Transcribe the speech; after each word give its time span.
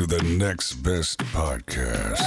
to 0.00 0.06
the 0.06 0.22
Next 0.22 0.76
Best 0.82 1.18
Podcast 1.18 2.22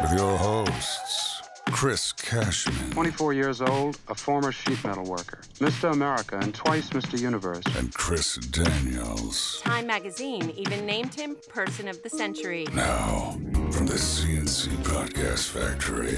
with 0.00 0.18
your 0.18 0.34
hosts, 0.38 1.42
Chris 1.66 2.10
Cashman 2.12 2.90
24 2.92 3.34
years 3.34 3.60
old, 3.60 3.98
a 4.08 4.14
former 4.14 4.50
sheet 4.50 4.82
metal 4.82 5.04
worker, 5.04 5.40
Mr. 5.58 5.92
America, 5.92 6.38
and 6.40 6.54
twice 6.54 6.88
Mr. 6.88 7.20
Universe. 7.20 7.62
and 7.76 7.92
Chris 7.92 8.36
Daniels. 8.36 9.60
Time 9.62 9.86
magazine 9.86 10.48
even 10.56 10.86
named 10.86 11.14
him 11.14 11.36
Person 11.50 11.86
of 11.86 12.02
the 12.02 12.08
Century. 12.08 12.66
Now, 12.72 13.32
from 13.70 13.84
the 13.86 13.98
CNC 13.98 14.68
Podcast 14.84 15.50
Factory, 15.50 16.16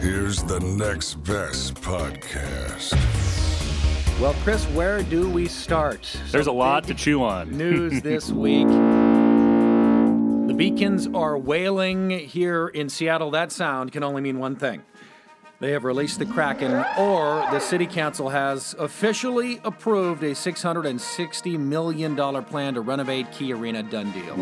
here's 0.00 0.42
the 0.42 0.58
Next 0.58 1.22
Best 1.22 1.74
Podcast. 1.74 2.98
Well, 4.20 4.34
Chris, 4.42 4.64
where 4.70 5.04
do 5.04 5.30
we 5.30 5.46
start? 5.46 6.16
There's 6.32 6.48
a 6.48 6.52
lot 6.52 6.82
to 6.88 6.94
chew 6.94 7.22
on. 7.22 7.50
News 7.56 8.02
this 8.02 8.30
week. 8.32 8.66
The 10.46 10.54
Beacons 10.54 11.08
are 11.14 11.38
wailing 11.38 12.10
here 12.10 12.66
in 12.66 12.88
Seattle. 12.88 13.30
That 13.30 13.52
sound 13.52 13.92
can 13.92 14.02
only 14.02 14.20
mean 14.20 14.38
one 14.40 14.56
thing. 14.56 14.82
They 15.60 15.70
have 15.70 15.84
released 15.84 16.18
the 16.18 16.26
Kraken, 16.26 16.72
or 16.98 17.46
the 17.52 17.60
City 17.60 17.86
Council 17.86 18.28
has 18.28 18.74
officially 18.78 19.60
approved 19.62 20.24
a 20.24 20.32
$660 20.32 21.58
million 21.58 22.16
plan 22.44 22.74
to 22.74 22.80
renovate 22.80 23.30
Key 23.30 23.52
Arena 23.52 23.84
done 23.84 24.10
deal. 24.10 24.32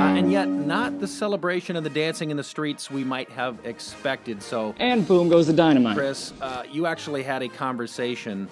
Uh, 0.00 0.14
and 0.18 0.30
yet, 0.30 0.48
not 0.48 1.00
the 1.00 1.08
celebration 1.08 1.76
and 1.76 1.86
the 1.86 1.90
dancing 1.90 2.30
in 2.30 2.36
the 2.36 2.44
streets 2.44 2.90
we 2.90 3.02
might 3.02 3.30
have 3.30 3.58
expected. 3.64 4.42
So, 4.42 4.74
And 4.78 5.08
boom 5.08 5.30
goes 5.30 5.46
the 5.46 5.54
dynamite. 5.54 5.96
Chris, 5.96 6.34
uh, 6.42 6.64
you 6.70 6.84
actually 6.84 7.22
had 7.22 7.42
a 7.42 7.48
conversation 7.48 8.46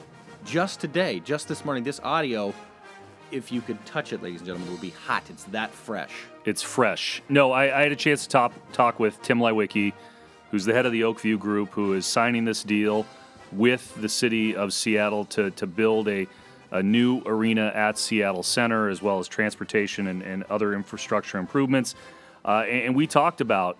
just 0.46 0.80
today, 0.80 1.20
just 1.20 1.46
this 1.48 1.66
morning. 1.66 1.84
This 1.84 2.00
audio, 2.00 2.54
if 3.30 3.52
you 3.52 3.60
could 3.60 3.84
touch 3.86 4.12
it, 4.12 4.22
ladies 4.22 4.40
and 4.40 4.46
gentlemen, 4.46 4.68
it 4.68 4.72
would 4.72 4.80
be 4.80 4.90
hot. 4.90 5.22
It's 5.30 5.44
that 5.44 5.70
fresh. 5.70 6.12
It's 6.44 6.62
fresh. 6.62 7.22
No, 7.28 7.52
I, 7.52 7.78
I 7.78 7.82
had 7.82 7.92
a 7.92 7.96
chance 7.96 8.24
to 8.24 8.28
talk, 8.28 8.52
talk 8.72 8.98
with 8.98 9.20
Tim 9.22 9.38
Leiweke, 9.38 9.92
who's 10.50 10.64
the 10.64 10.72
head 10.72 10.86
of 10.86 10.92
the 10.92 11.04
Oak 11.04 11.20
View 11.20 11.38
Group, 11.38 11.70
who 11.70 11.92
is 11.92 12.06
signing 12.06 12.44
this 12.44 12.62
deal 12.62 13.06
with 13.52 13.94
the 14.00 14.08
city 14.08 14.54
of 14.54 14.72
Seattle 14.72 15.24
to, 15.26 15.50
to 15.52 15.66
build 15.66 16.08
a, 16.08 16.26
a 16.70 16.82
new 16.82 17.22
arena 17.26 17.72
at 17.74 17.98
Seattle 17.98 18.42
Center, 18.42 18.88
as 18.88 19.02
well 19.02 19.18
as 19.18 19.28
transportation 19.28 20.06
and, 20.06 20.22
and 20.22 20.44
other 20.44 20.74
infrastructure 20.74 21.38
improvements. 21.38 21.94
Uh, 22.44 22.64
and, 22.68 22.86
and 22.86 22.96
we 22.96 23.06
talked 23.06 23.40
about 23.40 23.76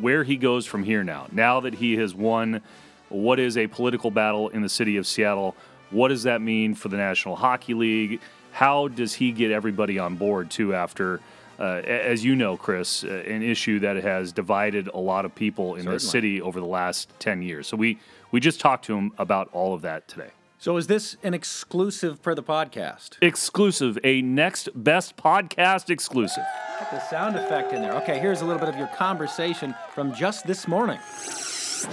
where 0.00 0.24
he 0.24 0.36
goes 0.36 0.66
from 0.66 0.82
here 0.82 1.04
now. 1.04 1.26
Now 1.30 1.60
that 1.60 1.74
he 1.74 1.96
has 1.96 2.14
won 2.14 2.62
what 3.08 3.38
is 3.38 3.56
a 3.56 3.66
political 3.66 4.10
battle 4.10 4.48
in 4.48 4.62
the 4.62 4.68
city 4.68 4.96
of 4.96 5.06
Seattle, 5.06 5.54
what 5.90 6.08
does 6.08 6.24
that 6.24 6.40
mean 6.40 6.74
for 6.74 6.88
the 6.88 6.96
National 6.96 7.36
Hockey 7.36 7.74
League? 7.74 8.20
How 8.58 8.88
does 8.88 9.14
he 9.14 9.30
get 9.30 9.52
everybody 9.52 10.00
on 10.00 10.16
board, 10.16 10.50
too, 10.50 10.74
after, 10.74 11.20
uh, 11.60 11.80
as 11.84 12.24
you 12.24 12.34
know, 12.34 12.56
Chris, 12.56 13.04
uh, 13.04 13.06
an 13.06 13.40
issue 13.40 13.78
that 13.78 13.98
has 13.98 14.32
divided 14.32 14.88
a 14.88 14.98
lot 14.98 15.24
of 15.24 15.32
people 15.32 15.76
in 15.76 15.82
Certainly. 15.82 15.98
city 16.00 16.42
over 16.42 16.58
the 16.58 16.66
last 16.66 17.08
10 17.20 17.40
years? 17.42 17.68
So 17.68 17.76
we, 17.76 18.00
we 18.32 18.40
just 18.40 18.58
talked 18.58 18.84
to 18.86 18.98
him 18.98 19.12
about 19.16 19.48
all 19.52 19.74
of 19.74 19.82
that 19.82 20.08
today. 20.08 20.30
So, 20.58 20.76
is 20.76 20.88
this 20.88 21.16
an 21.22 21.34
exclusive 21.34 22.18
for 22.18 22.34
the 22.34 22.42
podcast? 22.42 23.10
Exclusive, 23.22 23.96
a 24.02 24.22
next 24.22 24.70
best 24.74 25.16
podcast 25.16 25.88
exclusive. 25.88 26.42
The 26.90 26.98
sound 26.98 27.36
effect 27.36 27.72
in 27.72 27.80
there. 27.80 27.92
Okay, 27.98 28.18
here's 28.18 28.40
a 28.40 28.44
little 28.44 28.58
bit 28.58 28.70
of 28.70 28.76
your 28.76 28.88
conversation 28.88 29.72
from 29.94 30.12
just 30.12 30.48
this 30.48 30.66
morning. 30.66 30.98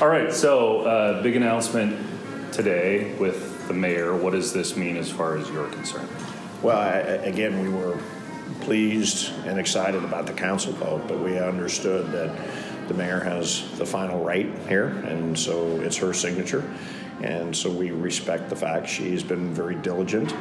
All 0.01 0.07
right, 0.07 0.33
so 0.33 0.81
uh, 0.81 1.21
big 1.21 1.35
announcement 1.35 1.95
today 2.51 3.13
with 3.19 3.67
the 3.67 3.75
mayor. 3.75 4.15
What 4.15 4.31
does 4.31 4.51
this 4.51 4.75
mean 4.75 4.97
as 4.97 5.11
far 5.11 5.37
as 5.37 5.47
you're 5.51 5.69
concerned? 5.69 6.09
Well, 6.65 6.79
I, 6.79 6.97
again, 7.27 7.59
we 7.61 7.69
were 7.69 7.95
pleased 8.61 9.31
and 9.45 9.59
excited 9.59 10.03
about 10.03 10.25
the 10.25 10.33
council 10.33 10.73
vote, 10.73 11.03
but 11.07 11.19
we 11.19 11.37
understood 11.37 12.11
that 12.13 12.87
the 12.87 12.95
mayor 12.95 13.19
has 13.19 13.69
the 13.77 13.85
final 13.85 14.23
right 14.23 14.49
here, 14.67 14.87
and 14.87 15.37
so 15.37 15.79
it's 15.81 15.97
her 15.97 16.11
signature. 16.11 16.67
And 17.21 17.55
so 17.55 17.69
we 17.69 17.91
respect 17.91 18.49
the 18.49 18.55
fact 18.55 18.89
she's 18.89 19.21
been 19.21 19.53
very 19.53 19.75
diligent 19.75 20.33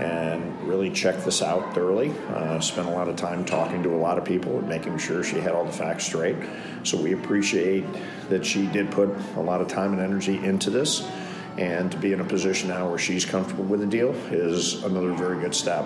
and 0.00 0.66
really 0.66 0.90
checked 0.90 1.24
this 1.24 1.42
out 1.42 1.72
thoroughly. 1.74 2.12
Uh, 2.30 2.58
spent 2.58 2.88
a 2.88 2.90
lot 2.90 3.08
of 3.08 3.14
time 3.14 3.44
talking 3.44 3.84
to 3.84 3.94
a 3.94 4.00
lot 4.02 4.18
of 4.18 4.24
people 4.24 4.58
and 4.58 4.68
making 4.68 4.98
sure 4.98 5.22
she 5.22 5.38
had 5.38 5.52
all 5.52 5.64
the 5.64 5.70
facts 5.70 6.04
straight. 6.04 6.38
So 6.82 7.00
we 7.00 7.12
appreciate 7.12 7.84
that 8.30 8.44
she 8.44 8.66
did 8.66 8.90
put 8.90 9.10
a 9.36 9.40
lot 9.40 9.60
of 9.60 9.68
time 9.68 9.92
and 9.92 10.02
energy 10.02 10.44
into 10.44 10.70
this. 10.70 11.08
And 11.58 11.92
to 11.92 11.98
be 11.98 12.12
in 12.12 12.20
a 12.20 12.24
position 12.24 12.70
now 12.70 12.88
where 12.88 12.98
she's 12.98 13.24
comfortable 13.24 13.64
with 13.64 13.80
the 13.80 13.86
deal 13.86 14.10
is 14.30 14.82
another 14.84 15.12
very 15.12 15.38
good 15.40 15.54
step. 15.54 15.84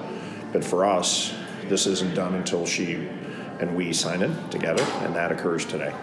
But 0.53 0.65
for 0.65 0.84
us, 0.84 1.34
this 1.69 1.87
isn't 1.87 2.15
done 2.15 2.34
until 2.34 2.66
she 2.66 3.09
and 3.59 3.75
we 3.75 3.93
sign 3.93 4.22
it 4.22 4.50
together, 4.50 4.82
and 5.03 5.15
that 5.16 5.32
occurs 5.32 5.65
today. 5.65 5.94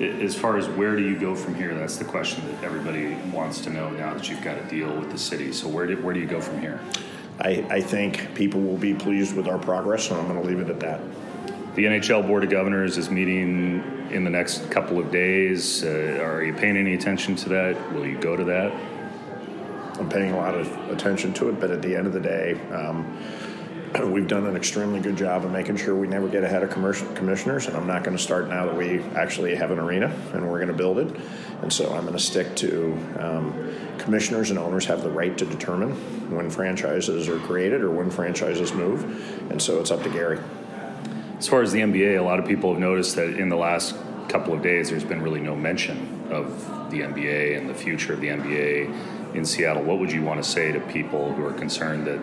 As 0.00 0.34
far 0.34 0.56
as 0.56 0.68
where 0.68 0.96
do 0.96 1.02
you 1.02 1.18
go 1.18 1.34
from 1.34 1.54
here? 1.54 1.74
That's 1.74 1.96
the 1.96 2.04
question 2.04 2.46
that 2.46 2.64
everybody 2.64 3.14
wants 3.32 3.60
to 3.62 3.70
know 3.70 3.90
now 3.90 4.14
that 4.14 4.28
you've 4.28 4.42
got 4.42 4.56
a 4.56 4.64
deal 4.64 4.94
with 4.96 5.10
the 5.10 5.18
city. 5.18 5.52
So 5.52 5.68
where 5.68 5.86
do, 5.86 5.96
where 5.96 6.14
do 6.14 6.20
you 6.20 6.26
go 6.26 6.40
from 6.40 6.60
here? 6.60 6.80
I, 7.40 7.66
I 7.68 7.80
think 7.80 8.34
people 8.34 8.60
will 8.60 8.76
be 8.76 8.94
pleased 8.94 9.36
with 9.36 9.48
our 9.48 9.58
progress, 9.58 10.10
and 10.10 10.20
I'm 10.20 10.28
going 10.28 10.40
to 10.40 10.46
leave 10.46 10.60
it 10.60 10.70
at 10.70 10.80
that. 10.80 11.00
The 11.74 11.84
NHL 11.84 12.26
Board 12.26 12.44
of 12.44 12.50
Governors 12.50 12.96
is 12.96 13.10
meeting 13.10 13.97
in 14.10 14.24
the 14.24 14.30
next 14.30 14.70
couple 14.70 14.98
of 14.98 15.10
days. 15.10 15.84
Uh, 15.84 16.20
are 16.22 16.42
you 16.42 16.52
paying 16.52 16.76
any 16.76 16.94
attention 16.94 17.36
to 17.36 17.48
that? 17.50 17.92
Will 17.92 18.06
you 18.06 18.18
go 18.18 18.36
to 18.36 18.44
that? 18.44 18.72
I'm 19.98 20.08
paying 20.08 20.32
a 20.32 20.36
lot 20.36 20.54
of 20.54 20.90
attention 20.90 21.32
to 21.34 21.48
it, 21.48 21.60
but 21.60 21.70
at 21.70 21.82
the 21.82 21.94
end 21.94 22.06
of 22.06 22.12
the 22.12 22.20
day, 22.20 22.58
um, 22.70 23.18
we've 24.12 24.28
done 24.28 24.46
an 24.46 24.56
extremely 24.56 25.00
good 25.00 25.16
job 25.16 25.44
of 25.44 25.50
making 25.50 25.76
sure 25.76 25.94
we 25.94 26.06
never 26.06 26.28
get 26.28 26.44
ahead 26.44 26.62
of 26.62 26.70
commercial 26.70 27.06
commissioners, 27.14 27.66
and 27.66 27.76
I'm 27.76 27.86
not 27.86 28.04
going 28.04 28.16
to 28.16 28.22
start 28.22 28.48
now 28.48 28.66
that 28.66 28.76
we 28.76 29.00
actually 29.16 29.54
have 29.56 29.70
an 29.70 29.78
arena 29.78 30.06
and 30.32 30.48
we're 30.48 30.58
going 30.58 30.68
to 30.68 30.74
build 30.74 30.98
it. 30.98 31.14
And 31.62 31.72
so 31.72 31.92
I'm 31.92 32.02
going 32.02 32.12
to 32.12 32.22
stick 32.22 32.54
to 32.56 32.92
um, 33.18 33.74
commissioners 33.98 34.50
and 34.50 34.58
owners 34.58 34.84
have 34.86 35.02
the 35.02 35.10
right 35.10 35.36
to 35.36 35.44
determine 35.44 35.92
when 36.34 36.48
franchises 36.50 37.28
are 37.28 37.38
created 37.40 37.82
or 37.82 37.90
when 37.90 38.10
franchises 38.10 38.72
move, 38.72 39.50
and 39.50 39.60
so 39.60 39.80
it's 39.80 39.90
up 39.90 40.02
to 40.04 40.10
Gary. 40.10 40.38
As 41.38 41.46
far 41.46 41.62
as 41.62 41.72
the 41.72 41.80
NBA, 41.80 42.18
a 42.18 42.22
lot 42.22 42.38
of 42.38 42.46
people 42.46 42.72
have 42.72 42.80
noticed 42.80 43.16
that 43.16 43.38
in 43.38 43.48
the 43.48 43.56
last 43.56 43.94
couple 44.28 44.52
of 44.52 44.62
days, 44.62 44.90
there's 44.90 45.04
been 45.04 45.22
really 45.22 45.40
no 45.40 45.54
mention 45.54 46.26
of 46.30 46.90
the 46.90 47.00
NBA 47.00 47.56
and 47.56 47.68
the 47.68 47.74
future 47.74 48.12
of 48.12 48.20
the 48.20 48.28
NBA 48.28 49.34
in 49.34 49.44
Seattle. 49.44 49.82
What 49.82 49.98
would 50.00 50.10
you 50.10 50.22
want 50.22 50.42
to 50.42 50.48
say 50.48 50.72
to 50.72 50.80
people 50.80 51.32
who 51.32 51.44
are 51.44 51.52
concerned 51.52 52.06
that 52.06 52.20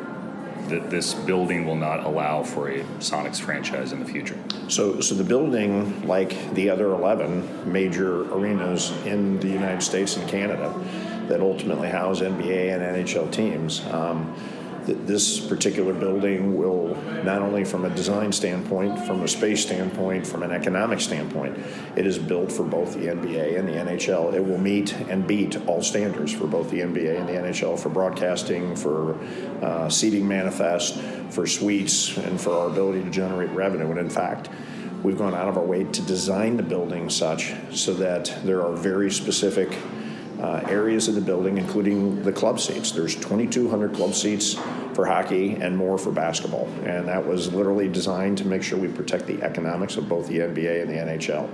that 0.69 0.89
this 0.89 1.13
building 1.13 1.65
will 1.65 1.75
not 1.75 2.03
allow 2.03 2.41
for 2.41 2.69
a 2.69 2.79
Sonics 2.99 3.39
franchise 3.39 3.91
in 3.91 3.99
the 3.99 4.05
future? 4.05 4.37
So, 4.67 4.99
so 4.99 5.13
the 5.13 5.23
building, 5.23 6.07
like 6.07 6.53
the 6.55 6.71
other 6.71 6.91
11 6.91 7.71
major 7.71 8.23
arenas 8.33 8.91
in 9.05 9.39
the 9.39 9.47
United 9.47 9.83
States 9.83 10.17
and 10.17 10.27
Canada 10.27 10.73
that 11.27 11.39
ultimately 11.39 11.89
house 11.89 12.21
NBA 12.21 12.73
and 12.73 12.81
NHL 12.81 13.31
teams, 13.31 13.85
um, 13.91 14.35
th- 14.85 14.97
this 15.01 15.39
particular 15.39 15.93
building 15.93 16.57
will 16.57 16.95
not 17.23 17.41
only 17.41 17.65
from 17.65 17.85
a 17.85 17.89
design 17.89 18.31
standpoint, 18.31 18.99
from 19.05 19.21
a 19.21 19.27
space 19.27 19.61
standpoint, 19.61 20.25
from 20.25 20.43
an 20.43 20.51
economic 20.51 20.99
standpoint, 20.99 21.57
it 21.95 22.05
is 22.05 22.17
built 22.17 22.51
for 22.51 22.63
both 22.63 22.93
the 22.93 23.07
NBA 23.07 23.59
and 23.59 23.67
the 23.67 23.73
NHL. 23.73 24.33
It 24.33 24.43
will 24.43 24.57
meet 24.57 24.93
and 24.93 25.27
beat 25.27 25.57
all 25.67 25.81
standards 25.81 26.33
for 26.33 26.47
both 26.47 26.69
the 26.69 26.79
NBA 26.79 27.19
and 27.19 27.27
the 27.27 27.33
NHL 27.33 27.77
for 27.79 27.89
broadcasting, 27.89 28.75
for 28.75 29.15
uh, 29.61 29.89
seating 29.89 30.27
manifest, 30.27 30.99
for 31.29 31.45
suites, 31.47 32.17
and 32.17 32.39
for 32.39 32.51
our 32.51 32.67
ability 32.67 33.03
to 33.03 33.09
generate 33.09 33.49
revenue. 33.51 33.89
And 33.89 33.99
in 33.99 34.09
fact, 34.09 34.49
we've 35.03 35.17
gone 35.17 35.33
out 35.33 35.47
of 35.47 35.57
our 35.57 35.63
way 35.63 35.83
to 35.83 36.01
design 36.01 36.57
the 36.57 36.63
building 36.63 37.09
such 37.09 37.53
so 37.71 37.93
that 37.93 38.35
there 38.43 38.63
are 38.63 38.75
very 38.75 39.11
specific 39.11 39.77
uh, 40.41 40.63
areas 40.67 41.07
of 41.07 41.15
the 41.15 41.21
building, 41.21 41.57
including 41.57 42.23
the 42.23 42.31
club 42.31 42.59
seats. 42.59 42.91
There's 42.91 43.15
2,200 43.15 43.93
club 43.93 44.13
seats 44.13 44.55
for 44.93 45.05
hockey 45.05 45.53
and 45.55 45.75
more 45.75 45.97
for 45.97 46.11
basketball, 46.11 46.67
and 46.83 47.07
that 47.07 47.25
was 47.25 47.53
literally 47.53 47.87
designed 47.87 48.37
to 48.39 48.45
make 48.45 48.63
sure 48.63 48.77
we 48.77 48.87
protect 48.87 49.27
the 49.27 49.41
economics 49.41 49.97
of 49.97 50.09
both 50.09 50.27
the 50.27 50.39
NBA 50.39 50.81
and 50.81 50.89
the 50.89 51.13
NHL. 51.13 51.49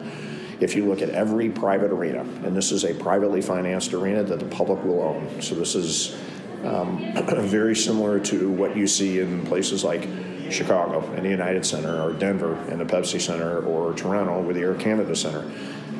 If 0.62 0.76
you 0.76 0.86
look 0.86 1.02
at 1.02 1.10
every 1.10 1.50
private 1.50 1.92
arena, 1.92 2.22
and 2.22 2.56
this 2.56 2.72
is 2.72 2.84
a 2.84 2.94
privately 2.94 3.42
financed 3.42 3.94
arena 3.94 4.24
that 4.24 4.40
the 4.40 4.46
public 4.46 4.84
will 4.84 5.02
own, 5.02 5.42
so 5.42 5.56
this 5.56 5.76
is 5.76 6.16
um, 6.64 7.14
very 7.42 7.76
similar 7.76 8.20
to 8.20 8.50
what 8.52 8.78
you 8.78 8.86
see 8.86 9.20
in 9.20 9.46
places 9.46 9.84
like 9.84 10.08
Chicago 10.52 11.02
and 11.14 11.26
the 11.26 11.30
United 11.30 11.66
Center, 11.66 12.02
or 12.02 12.14
Denver 12.14 12.56
and 12.70 12.80
the 12.80 12.86
Pepsi 12.86 13.20
Center, 13.20 13.62
or 13.64 13.94
Toronto 13.94 14.42
with 14.42 14.56
the 14.56 14.62
Air 14.62 14.76
Canada 14.76 15.16
Center. 15.16 15.50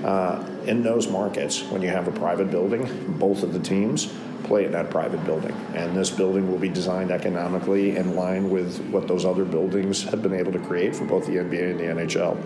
Uh, 0.04 0.44
in 0.66 0.82
those 0.82 1.08
markets, 1.08 1.62
when 1.64 1.82
you 1.82 1.90
have 1.90 2.08
a 2.08 2.12
private 2.12 2.50
building, 2.50 3.16
both 3.20 3.44
of 3.44 3.54
the 3.54 3.60
teams 3.60 4.12
play 4.44 4.66
in 4.66 4.72
that 4.72 4.90
private 4.90 5.24
building. 5.26 5.56
And 5.76 5.96
this 5.96 6.10
building 6.10 6.52
will 6.52 6.58
be 6.58 6.70
designed 6.70 7.12
economically 7.12 7.96
in 7.96 8.16
line 8.16 8.50
with 8.50 8.80
what 8.90 9.08
those 9.08 9.26
other 9.26 9.46
buildings 9.46 10.04
have 10.04 10.22
been 10.22 10.34
able 10.34 10.52
to 10.54 10.60
create 10.60 10.96
for 10.96 11.06
both 11.06 11.28
the 11.28 11.34
NBA 11.34 11.72
and 11.72 11.80
the 11.80 11.84
NHL. 11.84 12.44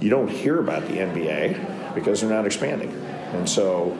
You 0.00 0.10
don't 0.10 0.28
hear 0.28 0.60
about 0.60 0.82
the 0.88 0.94
NBA 0.94 1.94
because 1.94 2.20
they're 2.20 2.30
not 2.30 2.46
expanding. 2.46 2.92
And 3.32 3.48
so 3.48 3.96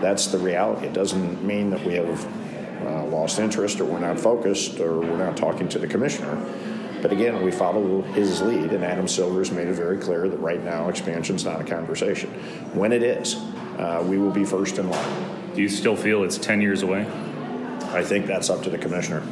that's 0.00 0.28
the 0.28 0.38
reality. 0.38 0.86
It 0.86 0.92
doesn't 0.92 1.44
mean 1.44 1.70
that 1.70 1.84
we 1.84 1.94
have 1.94 2.26
uh, 2.86 3.04
lost 3.06 3.38
interest 3.38 3.80
or 3.80 3.84
we're 3.84 3.98
not 3.98 4.18
focused 4.18 4.80
or 4.80 5.00
we're 5.00 5.18
not 5.18 5.36
talking 5.36 5.68
to 5.68 5.78
the 5.78 5.86
commissioner. 5.86 6.36
But 7.02 7.12
again, 7.12 7.42
we 7.42 7.50
follow 7.50 8.02
his 8.02 8.42
lead, 8.42 8.72
and 8.72 8.84
Adam 8.84 9.08
Silver's 9.08 9.50
made 9.50 9.68
it 9.68 9.74
very 9.74 9.98
clear 9.98 10.28
that 10.28 10.38
right 10.38 10.62
now 10.62 10.88
expansion's 10.88 11.44
not 11.44 11.60
a 11.60 11.64
conversation. 11.64 12.30
When 12.74 12.92
it 12.92 13.02
is, 13.02 13.36
uh, 13.78 14.04
we 14.06 14.18
will 14.18 14.30
be 14.30 14.44
first 14.44 14.78
in 14.78 14.90
line. 14.90 15.54
Do 15.54 15.62
you 15.62 15.68
still 15.68 15.96
feel 15.96 16.22
it's 16.24 16.38
10 16.38 16.60
years 16.60 16.82
away? 16.82 17.06
I 17.92 18.04
think 18.04 18.26
that's 18.26 18.50
up 18.50 18.62
to 18.64 18.70
the 18.70 18.78
commissioner. 18.78 19.22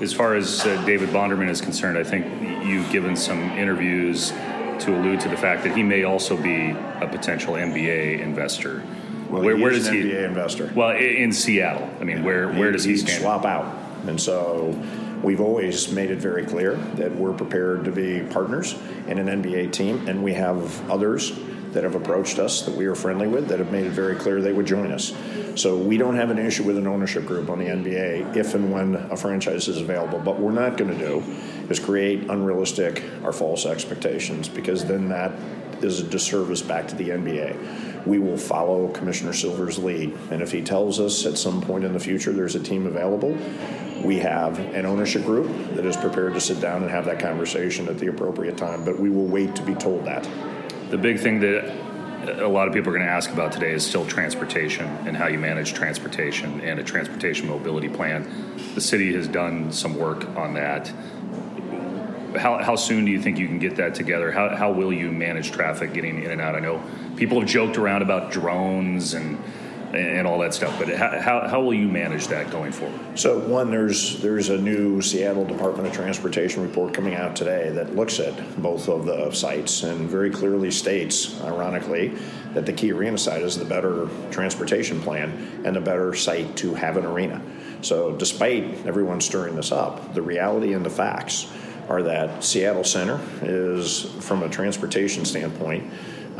As 0.00 0.12
far 0.12 0.34
as 0.34 0.64
uh, 0.64 0.82
David 0.84 1.10
Bonderman 1.10 1.48
is 1.48 1.60
concerned, 1.60 1.98
I 1.98 2.04
think 2.04 2.26
you've 2.66 2.90
given 2.90 3.16
some 3.16 3.38
interviews 3.52 4.30
to 4.30 4.96
allude 4.96 5.20
to 5.20 5.28
the 5.28 5.36
fact 5.36 5.62
that 5.64 5.76
he 5.76 5.82
may 5.82 6.04
also 6.04 6.36
be 6.36 6.70
a 6.70 7.06
potential 7.08 7.54
NBA 7.54 8.20
investor. 8.20 8.82
Well, 9.30 9.42
where, 9.42 9.56
he 9.56 9.62
where 9.62 9.72
is 9.72 9.80
does 9.80 9.88
an 9.88 9.94
he? 9.94 10.02
NBA 10.04 10.24
investor. 10.26 10.72
Well, 10.74 10.96
in 10.96 11.32
Seattle. 11.32 11.88
I 12.00 12.04
mean, 12.04 12.24
where 12.24 12.48
where 12.48 12.72
does 12.72 12.84
he 12.84 12.96
stand? 12.96 13.22
swap 13.22 13.44
out. 13.44 13.66
And 14.06 14.20
so 14.20 14.72
we've 15.22 15.40
always 15.40 15.90
made 15.92 16.10
it 16.10 16.18
very 16.18 16.44
clear 16.44 16.76
that 16.96 17.14
we're 17.14 17.32
prepared 17.32 17.84
to 17.84 17.92
be 17.92 18.20
partners 18.32 18.74
in 19.08 19.18
an 19.18 19.42
NBA 19.42 19.72
team, 19.72 20.08
and 20.08 20.22
we 20.22 20.34
have 20.34 20.90
others 20.90 21.38
that 21.72 21.84
have 21.84 21.94
approached 21.94 22.38
us 22.38 22.62
that 22.62 22.74
we 22.74 22.86
are 22.86 22.94
friendly 22.94 23.26
with 23.26 23.48
that 23.48 23.58
have 23.58 23.72
made 23.72 23.86
it 23.86 23.92
very 23.92 24.14
clear 24.14 24.40
they 24.40 24.52
would 24.52 24.66
join 24.66 24.92
us. 24.92 25.14
So 25.54 25.76
we 25.76 25.96
don't 25.96 26.16
have 26.16 26.30
an 26.30 26.38
issue 26.38 26.64
with 26.64 26.78
an 26.78 26.86
ownership 26.86 27.26
group 27.26 27.50
on 27.50 27.58
the 27.58 27.66
NBA 27.66 28.36
if 28.36 28.54
and 28.54 28.72
when 28.72 28.94
a 28.94 29.16
franchise 29.16 29.68
is 29.68 29.78
available. 29.80 30.18
But 30.18 30.38
we're 30.38 30.52
not 30.52 30.76
going 30.76 30.96
to 30.96 30.98
do 30.98 31.20
is 31.70 31.78
create 31.78 32.28
unrealistic 32.30 33.02
or 33.22 33.32
false 33.32 33.66
expectations 33.66 34.48
because 34.48 34.84
then 34.84 35.08
that 35.08 35.32
is 35.82 36.00
a 36.00 36.04
disservice 36.04 36.62
back 36.62 36.88
to 36.88 36.94
the 36.94 37.10
NBA. 37.10 38.06
We 38.06 38.18
will 38.18 38.36
follow 38.36 38.88
Commissioner 38.88 39.32
Silver's 39.32 39.78
lead, 39.78 40.16
and 40.30 40.42
if 40.42 40.52
he 40.52 40.62
tells 40.62 41.00
us 41.00 41.26
at 41.26 41.38
some 41.38 41.60
point 41.60 41.84
in 41.84 41.92
the 41.92 42.00
future 42.00 42.32
there's 42.32 42.54
a 42.54 42.60
team 42.60 42.86
available, 42.86 43.36
we 44.02 44.18
have 44.18 44.58
an 44.58 44.84
ownership 44.84 45.24
group 45.24 45.46
that 45.74 45.86
is 45.86 45.96
prepared 45.96 46.34
to 46.34 46.40
sit 46.40 46.60
down 46.60 46.82
and 46.82 46.90
have 46.90 47.04
that 47.04 47.18
conversation 47.18 47.88
at 47.88 47.98
the 47.98 48.08
appropriate 48.08 48.56
time. 48.56 48.84
But 48.84 48.98
we 48.98 49.10
will 49.10 49.26
wait 49.26 49.54
to 49.56 49.62
be 49.62 49.74
told 49.74 50.04
that. 50.06 50.28
The 50.90 50.98
big 50.98 51.20
thing 51.20 51.40
that 51.40 51.72
a 52.28 52.48
lot 52.48 52.68
of 52.68 52.74
people 52.74 52.90
are 52.90 52.96
going 52.96 53.06
to 53.06 53.12
ask 53.12 53.32
about 53.32 53.52
today 53.52 53.72
is 53.72 53.84
still 53.84 54.06
transportation 54.06 54.86
and 55.06 55.16
how 55.16 55.26
you 55.26 55.38
manage 55.38 55.74
transportation 55.74 56.60
and 56.60 56.78
a 56.78 56.84
transportation 56.84 57.48
mobility 57.48 57.88
plan. 57.88 58.54
The 58.74 58.80
city 58.80 59.12
has 59.14 59.26
done 59.26 59.72
some 59.72 59.96
work 59.96 60.28
on 60.36 60.54
that. 60.54 60.92
How, 62.36 62.62
how 62.62 62.76
soon 62.76 63.04
do 63.04 63.10
you 63.10 63.20
think 63.20 63.38
you 63.38 63.46
can 63.46 63.58
get 63.58 63.76
that 63.76 63.94
together? 63.94 64.32
How, 64.32 64.56
how 64.56 64.72
will 64.72 64.92
you 64.92 65.10
manage 65.12 65.50
traffic 65.50 65.92
getting 65.92 66.22
in 66.22 66.30
and 66.30 66.40
out? 66.40 66.54
I 66.54 66.60
know 66.60 66.82
people 67.16 67.40
have 67.40 67.48
joked 67.48 67.76
around 67.76 68.02
about 68.02 68.32
drones 68.32 69.14
and 69.14 69.42
and 69.94 70.26
all 70.26 70.38
that 70.38 70.54
stuff, 70.54 70.78
but 70.78 70.88
how, 70.88 71.46
how, 71.46 71.60
will 71.60 71.74
you 71.74 71.88
manage 71.88 72.28
that 72.28 72.50
going 72.50 72.72
forward? 72.72 73.18
So 73.18 73.38
one, 73.40 73.70
there's 73.70 74.20
there's 74.20 74.48
a 74.48 74.56
new 74.56 75.02
Seattle 75.02 75.44
Department 75.44 75.86
of 75.86 75.94
Transportation 75.94 76.62
report 76.62 76.94
coming 76.94 77.14
out 77.14 77.36
today 77.36 77.70
that 77.70 77.94
looks 77.94 78.18
at 78.18 78.62
both 78.62 78.88
of 78.88 79.04
the 79.04 79.30
sites 79.32 79.82
and 79.82 80.08
very 80.08 80.30
clearly 80.30 80.70
states, 80.70 81.40
ironically, 81.42 82.16
that 82.54 82.66
the 82.66 82.72
Key 82.72 82.92
Arena 82.92 83.18
site 83.18 83.42
is 83.42 83.58
the 83.58 83.64
better 83.64 84.08
transportation 84.30 85.00
plan 85.00 85.62
and 85.64 85.76
the 85.76 85.80
better 85.80 86.14
site 86.14 86.56
to 86.56 86.74
have 86.74 86.96
an 86.96 87.04
arena. 87.04 87.42
So 87.82 88.12
despite 88.12 88.86
everyone 88.86 89.20
stirring 89.20 89.56
this 89.56 89.72
up, 89.72 90.14
the 90.14 90.22
reality 90.22 90.72
and 90.72 90.86
the 90.86 90.90
facts 90.90 91.50
are 91.88 92.02
that 92.02 92.44
Seattle 92.44 92.84
Center 92.84 93.20
is, 93.42 94.02
from 94.20 94.42
a 94.42 94.48
transportation 94.48 95.24
standpoint, 95.24 95.92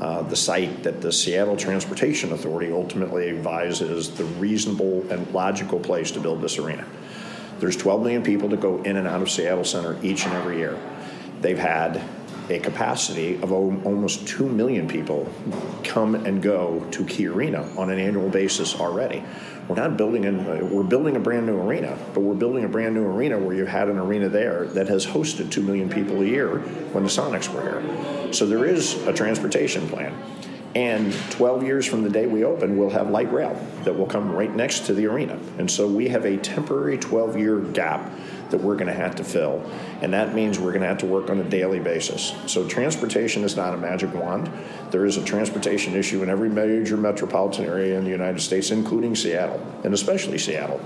uh, 0.02 0.20
the 0.22 0.34
site 0.34 0.82
that 0.82 1.00
the 1.00 1.12
Seattle 1.12 1.56
Transportation 1.56 2.32
Authority 2.32 2.72
ultimately 2.72 3.28
advises 3.28 4.10
the 4.10 4.24
reasonable 4.24 5.08
and 5.12 5.32
logical 5.32 5.78
place 5.78 6.10
to 6.10 6.18
build 6.18 6.40
this 6.40 6.58
arena. 6.58 6.84
There's 7.60 7.76
12 7.76 8.02
million 8.02 8.24
people 8.24 8.48
that 8.48 8.60
go 8.60 8.82
in 8.82 8.96
and 8.96 9.06
out 9.06 9.22
of 9.22 9.30
Seattle 9.30 9.62
Center 9.62 9.96
each 10.02 10.24
and 10.26 10.34
every 10.34 10.58
year. 10.58 10.76
They've 11.40 11.56
had 11.56 12.02
a 12.52 12.60
capacity 12.60 13.34
of 13.42 13.52
almost 13.52 14.26
2 14.28 14.48
million 14.48 14.86
people 14.88 15.28
come 15.84 16.14
and 16.14 16.42
go 16.42 16.86
to 16.90 17.04
Key 17.04 17.26
Arena 17.28 17.68
on 17.76 17.90
an 17.90 17.98
annual 17.98 18.28
basis 18.28 18.74
already. 18.78 19.22
We're 19.68 19.76
not 19.76 19.96
building 19.96 20.24
an, 20.24 20.70
we're 20.70 20.82
building 20.82 21.16
a 21.16 21.20
brand 21.20 21.46
new 21.46 21.58
arena, 21.58 21.96
but 22.14 22.20
we're 22.20 22.34
building 22.34 22.64
a 22.64 22.68
brand 22.68 22.94
new 22.94 23.04
arena 23.04 23.38
where 23.38 23.54
you've 23.54 23.68
had 23.68 23.88
an 23.88 23.98
arena 23.98 24.28
there 24.28 24.66
that 24.68 24.88
has 24.88 25.06
hosted 25.06 25.50
2 25.50 25.62
million 25.62 25.88
people 25.88 26.20
a 26.20 26.24
year 26.24 26.58
when 26.58 27.04
the 27.04 27.10
Sonics 27.10 27.52
were 27.52 27.62
here. 27.62 28.32
So 28.32 28.46
there 28.46 28.64
is 28.64 28.94
a 29.06 29.12
transportation 29.12 29.88
plan. 29.88 30.14
And 30.74 31.12
12 31.30 31.64
years 31.64 31.86
from 31.86 32.02
the 32.02 32.08
day 32.08 32.26
we 32.26 32.44
open, 32.44 32.78
we'll 32.78 32.90
have 32.90 33.10
light 33.10 33.30
rail 33.30 33.54
that 33.84 33.96
will 33.96 34.06
come 34.06 34.32
right 34.32 34.54
next 34.54 34.86
to 34.86 34.94
the 34.94 35.06
arena. 35.06 35.38
And 35.58 35.70
so 35.70 35.86
we 35.86 36.08
have 36.08 36.24
a 36.24 36.38
temporary 36.38 36.96
12 36.96 37.36
year 37.38 37.58
gap 37.58 38.10
that 38.52 38.60
we're 38.60 38.76
going 38.76 38.86
to 38.86 38.92
have 38.92 39.16
to 39.16 39.24
fill. 39.24 39.68
And 40.00 40.12
that 40.14 40.34
means 40.34 40.58
we're 40.58 40.70
going 40.70 40.82
to 40.82 40.88
have 40.88 40.98
to 40.98 41.06
work 41.06 41.28
on 41.28 41.40
a 41.40 41.44
daily 41.44 41.80
basis. 41.80 42.32
So 42.46 42.66
transportation 42.68 43.42
is 43.42 43.56
not 43.56 43.74
a 43.74 43.76
magic 43.76 44.14
wand. 44.14 44.50
There 44.90 45.04
is 45.04 45.16
a 45.16 45.24
transportation 45.24 45.94
issue 45.94 46.22
in 46.22 46.28
every 46.28 46.48
major 46.48 46.96
metropolitan 46.96 47.64
area 47.64 47.98
in 47.98 48.04
the 48.04 48.10
United 48.10 48.40
States, 48.40 48.70
including 48.70 49.16
Seattle, 49.16 49.60
and 49.82 49.92
especially 49.92 50.38
Seattle. 50.38 50.80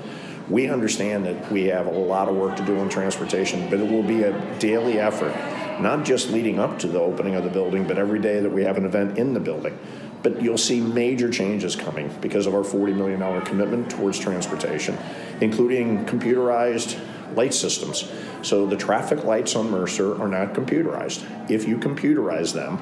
We 0.49 0.71
understand 0.71 1.27
that 1.27 1.51
we 1.51 1.65
have 1.65 1.87
a 1.87 1.91
lot 1.91 2.29
of 2.29 2.37
work 2.37 2.57
to 2.57 2.65
do 2.65 2.79
on 2.79 2.89
transportation, 2.89 3.69
but 3.69 3.81
it 3.81 3.91
will 3.91 4.05
be 4.05 4.23
a 4.23 4.59
daily 4.59 5.01
effort, 5.01 5.35
not 5.81 6.05
just 6.05 6.31
leading 6.31 6.61
up 6.61 6.79
to 6.81 6.87
the 6.87 7.01
opening 7.01 7.35
of 7.35 7.43
the 7.43 7.51
building, 7.51 7.87
but 7.87 7.99
every 7.99 8.21
day 8.21 8.39
that 8.41 8.51
we 8.51 8.63
have 8.63 8.77
an 8.77 8.85
event 8.85 9.19
in 9.19 9.35
the 9.35 9.41
building. 9.41 9.77
But 10.23 10.41
you'll 10.41 10.57
see 10.57 10.81
major 10.81 11.31
changes 11.31 11.75
coming 11.75 12.15
because 12.21 12.47
of 12.47 12.55
our 12.55 12.63
$40 12.63 12.95
million 12.95 13.43
commitment 13.43 13.91
towards 13.91 14.19
transportation, 14.21 14.97
including 15.41 16.07
computerized 16.07 16.99
light 17.35 17.55
systems. 17.55 18.11
So 18.43 18.67
the 18.67 18.77
traffic 18.77 19.25
lights 19.25 19.57
on 19.57 19.71
Mercer 19.71 20.21
are 20.21 20.29
not 20.29 20.55
computerized. 20.55 21.51
If 21.51 21.67
you 21.67 21.79
computerize 21.79 22.53
them, 22.53 22.81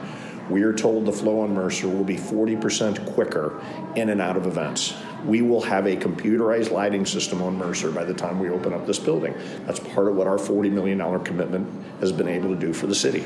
we 0.50 0.62
are 0.62 0.75
told 0.75 1.06
the 1.06 1.12
flow 1.12 1.41
on 1.41 1.55
Mercer 1.55 1.88
will 1.88 2.05
be 2.05 2.17
40% 2.17 3.14
quicker 3.14 3.62
in 3.96 4.11
and 4.11 4.20
out 4.20 4.37
of 4.37 4.46
events. 4.46 4.94
We 5.25 5.41
will 5.41 5.62
have 5.62 5.87
a 5.87 5.96
computerized 5.96 6.70
lighting 6.70 7.06
system 7.06 7.41
on 7.41 7.56
Mercer 7.56 7.91
by 7.91 8.05
the 8.05 8.12
time 8.12 8.38
we 8.38 8.50
open 8.50 8.75
up 8.75 8.87
this 8.87 8.99
building. 8.99 9.35
That's 9.64 9.81
part 9.81 10.08
of 10.08 10.17
what 10.17 10.26
our 10.26 10.37
$40 10.37 10.70
million 10.70 11.25
commitment 11.25 11.70
has 12.00 12.12
been 12.12 12.29
able 12.29 12.50
to 12.50 12.56
do 12.56 12.75
for 12.75 12.87
the 12.87 12.94
city. 12.94 13.25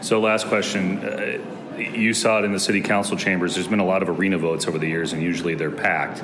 So, 0.00 0.20
last 0.20 0.46
question. 0.46 0.98
Uh, 0.98 1.38
you 1.78 2.12
saw 2.12 2.38
it 2.38 2.44
in 2.44 2.52
the 2.52 2.60
city 2.60 2.80
council 2.80 3.16
chambers. 3.16 3.54
There's 3.54 3.68
been 3.68 3.80
a 3.80 3.86
lot 3.86 4.02
of 4.02 4.10
arena 4.10 4.36
votes 4.36 4.66
over 4.66 4.78
the 4.78 4.88
years, 4.88 5.12
and 5.12 5.22
usually 5.22 5.54
they're 5.54 5.70
packed. 5.70 6.22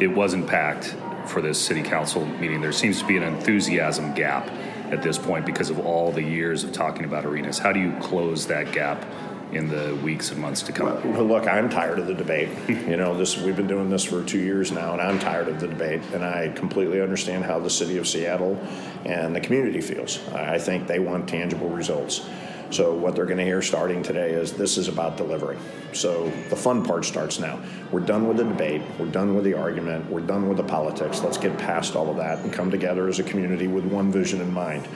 It 0.00 0.08
wasn't 0.08 0.48
packed 0.48 0.96
for 1.30 1.40
this 1.40 1.58
city 1.58 1.82
council 1.82 2.26
meeting. 2.26 2.60
There 2.60 2.72
seems 2.72 3.00
to 3.00 3.06
be 3.06 3.16
an 3.16 3.22
enthusiasm 3.22 4.14
gap 4.14 4.48
at 4.92 5.02
this 5.02 5.16
point 5.16 5.46
because 5.46 5.70
of 5.70 5.78
all 5.78 6.10
the 6.10 6.22
years 6.22 6.64
of 6.64 6.72
talking 6.72 7.04
about 7.04 7.24
arenas. 7.24 7.58
How 7.58 7.72
do 7.72 7.80
you 7.80 7.92
close 8.00 8.46
that 8.48 8.72
gap 8.72 9.06
in 9.52 9.68
the 9.68 9.96
weeks 9.96 10.30
and 10.30 10.40
months 10.40 10.62
to 10.62 10.72
come? 10.72 11.12
Well, 11.12 11.24
look, 11.24 11.46
I'm 11.46 11.68
tired 11.68 11.98
of 11.98 12.06
the 12.06 12.14
debate. 12.14 12.50
you 12.68 12.96
know, 12.96 13.16
this 13.16 13.38
we've 13.38 13.56
been 13.56 13.66
doing 13.66 13.90
this 13.90 14.04
for 14.04 14.24
two 14.24 14.38
years 14.38 14.70
now, 14.72 14.92
and 14.92 15.00
I'm 15.00 15.18
tired 15.18 15.48
of 15.48 15.60
the 15.60 15.68
debate. 15.68 16.02
And 16.12 16.24
I 16.24 16.48
completely 16.48 17.00
understand 17.00 17.44
how 17.44 17.58
the 17.58 17.70
city 17.70 17.96
of 17.96 18.06
Seattle 18.06 18.58
and 19.04 19.34
the 19.34 19.40
community 19.40 19.80
feels. 19.80 20.20
I 20.30 20.50
I 20.54 20.58
think 20.58 20.86
they 20.86 20.98
want 20.98 21.28
tangible 21.28 21.68
results. 21.68 22.26
So 22.70 22.94
what 22.94 23.16
they're 23.16 23.26
going 23.26 23.38
to 23.38 23.44
hear 23.44 23.62
starting 23.62 24.02
today 24.02 24.30
is 24.30 24.52
this 24.52 24.78
is 24.78 24.86
about 24.86 25.16
delivering. 25.16 25.58
So 25.92 26.30
the 26.48 26.56
fun 26.56 26.84
part 26.84 27.04
starts 27.04 27.40
now. 27.40 27.60
We're 27.90 28.00
done 28.00 28.28
with 28.28 28.36
the 28.36 28.44
debate. 28.44 28.82
We're 28.98 29.06
done 29.06 29.34
with 29.34 29.44
the 29.44 29.54
argument. 29.54 30.08
We're 30.08 30.20
done 30.20 30.48
with 30.48 30.56
the 30.56 30.62
politics. 30.62 31.20
Let's 31.22 31.36
get 31.36 31.58
past 31.58 31.96
all 31.96 32.08
of 32.08 32.16
that 32.18 32.38
and 32.38 32.52
come 32.52 32.70
together 32.70 33.08
as 33.08 33.18
a 33.18 33.24
community 33.24 33.66
with 33.66 33.84
one 33.84 34.12
vision 34.12 34.40
in 34.40 34.52
mind. 34.52 34.86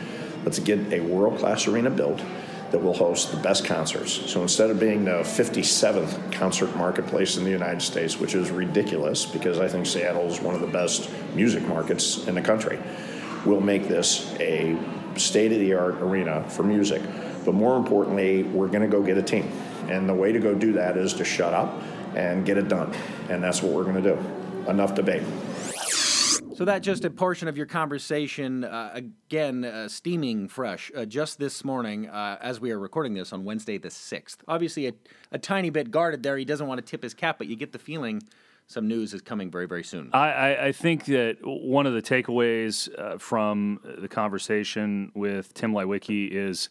Let's 0.44 0.60
get 0.60 0.92
a 0.92 1.00
world-class 1.00 1.66
arena 1.66 1.90
built 1.90 2.22
that 2.70 2.78
will 2.82 2.94
host 2.94 3.30
the 3.30 3.36
best 3.38 3.64
concerts. 3.64 4.12
So 4.30 4.42
instead 4.42 4.70
of 4.70 4.78
being 4.78 5.04
the 5.04 5.22
57th 5.22 6.32
concert 6.32 6.76
marketplace 6.76 7.36
in 7.36 7.44
the 7.44 7.50
United 7.50 7.82
States, 7.82 8.18
which 8.18 8.34
is 8.34 8.50
ridiculous 8.50 9.26
because 9.26 9.58
I 9.58 9.68
think 9.68 9.86
Seattle 9.86 10.26
is 10.26 10.40
one 10.40 10.54
of 10.54 10.60
the 10.60 10.66
best 10.66 11.10
music 11.34 11.62
markets 11.66 12.26
in 12.26 12.34
the 12.34 12.42
country, 12.42 12.78
we'll 13.44 13.60
make 13.60 13.88
this 13.88 14.32
a 14.38 14.76
state 15.16 15.52
of 15.52 15.58
the 15.58 15.74
art 15.74 15.96
arena 15.96 16.44
for 16.48 16.62
music. 16.62 17.02
But 17.44 17.54
more 17.54 17.76
importantly, 17.76 18.42
we're 18.42 18.68
going 18.68 18.82
to 18.82 18.88
go 18.88 19.02
get 19.02 19.18
a 19.18 19.22
team. 19.22 19.50
And 19.88 20.08
the 20.08 20.14
way 20.14 20.32
to 20.32 20.38
go 20.38 20.54
do 20.54 20.72
that 20.74 20.96
is 20.96 21.12
to 21.14 21.24
shut 21.24 21.52
up 21.52 21.82
and 22.14 22.44
get 22.46 22.58
it 22.58 22.68
done. 22.68 22.94
And 23.28 23.42
that's 23.42 23.62
what 23.62 23.72
we're 23.72 23.84
going 23.84 24.02
to 24.02 24.14
do. 24.14 24.70
Enough 24.70 24.94
debate. 24.94 25.22
So 26.54 26.64
that 26.66 26.82
just 26.82 27.04
a 27.04 27.10
portion 27.10 27.48
of 27.48 27.56
your 27.56 27.66
conversation, 27.66 28.62
uh, 28.62 28.92
again, 28.94 29.64
uh, 29.64 29.88
steaming 29.88 30.46
fresh, 30.46 30.90
uh, 30.96 31.04
just 31.04 31.40
this 31.40 31.64
morning 31.64 32.08
uh, 32.08 32.38
as 32.40 32.60
we 32.60 32.70
are 32.70 32.78
recording 32.78 33.12
this 33.12 33.32
on 33.32 33.44
Wednesday 33.44 33.76
the 33.76 33.88
6th. 33.88 34.36
Obviously, 34.46 34.86
a, 34.86 34.92
a 35.32 35.38
tiny 35.38 35.70
bit 35.70 35.90
guarded 35.90 36.22
there. 36.22 36.36
He 36.36 36.44
doesn't 36.44 36.68
want 36.68 36.78
to 36.78 36.86
tip 36.86 37.02
his 37.02 37.12
cap, 37.12 37.38
but 37.38 37.48
you 37.48 37.56
get 37.56 37.72
the 37.72 37.78
feeling 37.80 38.22
some 38.66 38.86
news 38.86 39.12
is 39.12 39.20
coming 39.20 39.50
very, 39.50 39.66
very 39.66 39.82
soon. 39.82 40.10
I, 40.12 40.30
I, 40.30 40.66
I 40.66 40.72
think 40.72 41.06
that 41.06 41.38
one 41.42 41.86
of 41.86 41.92
the 41.92 42.02
takeaways 42.02 42.88
uh, 42.98 43.18
from 43.18 43.80
the 43.98 44.08
conversation 44.08 45.10
with 45.14 45.52
Tim 45.54 45.72
Leiweke 45.72 46.30
is, 46.30 46.68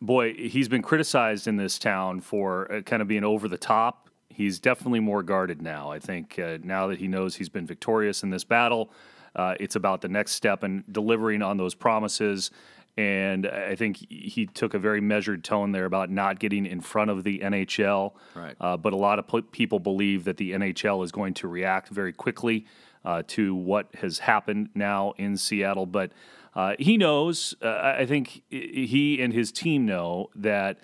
boy, 0.00 0.34
he's 0.34 0.68
been 0.68 0.82
criticized 0.82 1.46
in 1.46 1.56
this 1.56 1.78
town 1.78 2.20
for 2.20 2.70
uh, 2.72 2.80
kind 2.82 3.02
of 3.02 3.08
being 3.08 3.24
over 3.24 3.48
the 3.48 3.58
top 3.58 4.08
he's 4.38 4.60
definitely 4.60 5.00
more 5.00 5.24
guarded 5.24 5.60
now. 5.60 5.90
I 5.90 5.98
think 5.98 6.38
uh, 6.38 6.58
now 6.62 6.86
that 6.86 7.00
he 7.00 7.08
knows 7.08 7.34
he's 7.34 7.48
been 7.48 7.66
victorious 7.66 8.22
in 8.22 8.30
this 8.30 8.44
battle, 8.44 8.92
uh, 9.34 9.56
it's 9.58 9.74
about 9.74 10.00
the 10.00 10.08
next 10.08 10.32
step 10.32 10.62
and 10.62 10.84
delivering 10.92 11.42
on 11.42 11.56
those 11.56 11.74
promises. 11.74 12.52
And 12.96 13.48
I 13.48 13.74
think 13.74 13.96
he 14.08 14.46
took 14.46 14.74
a 14.74 14.78
very 14.78 15.00
measured 15.00 15.42
tone 15.42 15.72
there 15.72 15.86
about 15.86 16.08
not 16.08 16.38
getting 16.38 16.66
in 16.66 16.80
front 16.80 17.10
of 17.10 17.24
the 17.24 17.40
NHL. 17.40 18.12
Right. 18.36 18.54
Uh, 18.60 18.76
but 18.76 18.92
a 18.92 18.96
lot 18.96 19.18
of 19.18 19.26
p- 19.26 19.42
people 19.42 19.80
believe 19.80 20.22
that 20.24 20.36
the 20.36 20.52
NHL 20.52 21.04
is 21.04 21.10
going 21.10 21.34
to 21.34 21.48
react 21.48 21.88
very 21.88 22.12
quickly 22.12 22.64
uh, 23.04 23.24
to 23.28 23.56
what 23.56 23.88
has 23.96 24.20
happened 24.20 24.70
now 24.72 25.14
in 25.16 25.36
Seattle. 25.36 25.86
But 25.86 26.12
uh, 26.54 26.74
he 26.78 26.96
knows, 26.96 27.54
uh, 27.62 27.94
I 27.98 28.06
think 28.06 28.42
he 28.50 29.20
and 29.20 29.32
his 29.32 29.52
team 29.52 29.86
know 29.86 30.30
that 30.34 30.78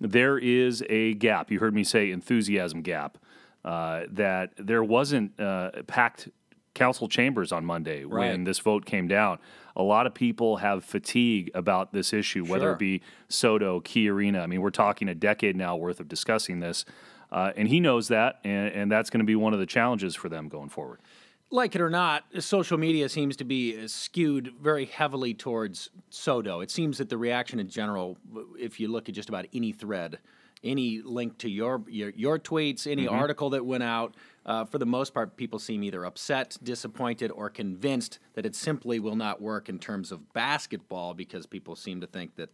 there 0.00 0.38
is 0.38 0.84
a 0.88 1.14
gap. 1.14 1.50
You 1.50 1.58
heard 1.58 1.74
me 1.74 1.84
say 1.84 2.10
enthusiasm 2.10 2.82
gap. 2.82 3.18
Uh, 3.64 4.04
that 4.10 4.52
there 4.56 4.82
wasn't 4.84 5.38
uh, 5.38 5.70
packed 5.88 6.28
council 6.74 7.08
chambers 7.08 7.50
on 7.50 7.64
Monday 7.64 8.04
Right. 8.04 8.30
when 8.30 8.44
this 8.44 8.60
vote 8.60 8.86
came 8.86 9.08
down. 9.08 9.38
A 9.76 9.82
lot 9.82 10.06
of 10.06 10.14
people 10.14 10.58
have 10.58 10.84
fatigue 10.84 11.50
about 11.54 11.92
this 11.92 12.12
issue, 12.12 12.44
whether 12.46 12.66
Sure. 12.66 12.72
it 12.74 12.78
be 12.78 13.02
SoDo, 13.28 13.82
Key 13.82 14.08
Arena. 14.08 14.40
I 14.40 14.46
mean, 14.46 14.62
we're 14.62 14.70
talking 14.70 15.08
a 15.08 15.14
decade 15.14 15.56
now 15.56 15.76
worth 15.76 15.98
of 16.00 16.08
discussing 16.08 16.60
this. 16.60 16.84
Uh, 17.30 17.52
and 17.56 17.68
he 17.68 17.78
knows 17.80 18.08
that, 18.08 18.38
and, 18.44 18.72
and 18.72 18.90
that's 18.92 19.10
going 19.10 19.20
to 19.20 19.26
be 19.26 19.36
one 19.36 19.52
of 19.52 19.58
the 19.58 19.66
challenges 19.66 20.14
for 20.14 20.28
them 20.28 20.48
going 20.48 20.68
forward. 20.70 21.00
Like 21.50 21.74
it 21.74 21.80
or 21.80 21.88
not, 21.88 22.24
social 22.40 22.76
media 22.76 23.08
seems 23.08 23.34
to 23.36 23.44
be 23.44 23.86
skewed 23.88 24.52
very 24.60 24.84
heavily 24.84 25.32
towards 25.32 25.88
SoDo. 26.10 26.62
It 26.62 26.70
seems 26.70 26.98
that 26.98 27.08
the 27.08 27.16
reaction 27.16 27.58
in 27.58 27.70
general, 27.70 28.18
if 28.58 28.78
you 28.78 28.88
look 28.88 29.08
at 29.08 29.14
just 29.14 29.30
about 29.30 29.46
any 29.54 29.72
thread, 29.72 30.18
any 30.62 31.00
link 31.00 31.38
to 31.38 31.48
your 31.48 31.82
your, 31.88 32.10
your 32.10 32.38
tweets, 32.38 32.86
any 32.86 33.08
article 33.08 33.48
that 33.50 33.64
went 33.64 33.82
out, 33.82 34.14
uh, 34.44 34.66
for 34.66 34.76
the 34.76 34.84
most 34.84 35.14
part, 35.14 35.38
people 35.38 35.58
seem 35.58 35.82
either 35.84 36.04
upset, 36.04 36.58
disappointed, 36.62 37.30
or 37.30 37.48
convinced 37.48 38.18
that 38.34 38.44
it 38.44 38.54
simply 38.54 38.98
will 38.98 39.16
not 39.16 39.40
work 39.40 39.70
in 39.70 39.78
terms 39.78 40.12
of 40.12 40.32
basketball 40.34 41.14
because 41.14 41.46
people 41.46 41.76
seem 41.76 42.00
to 42.02 42.06
think 42.06 42.36
that. 42.36 42.50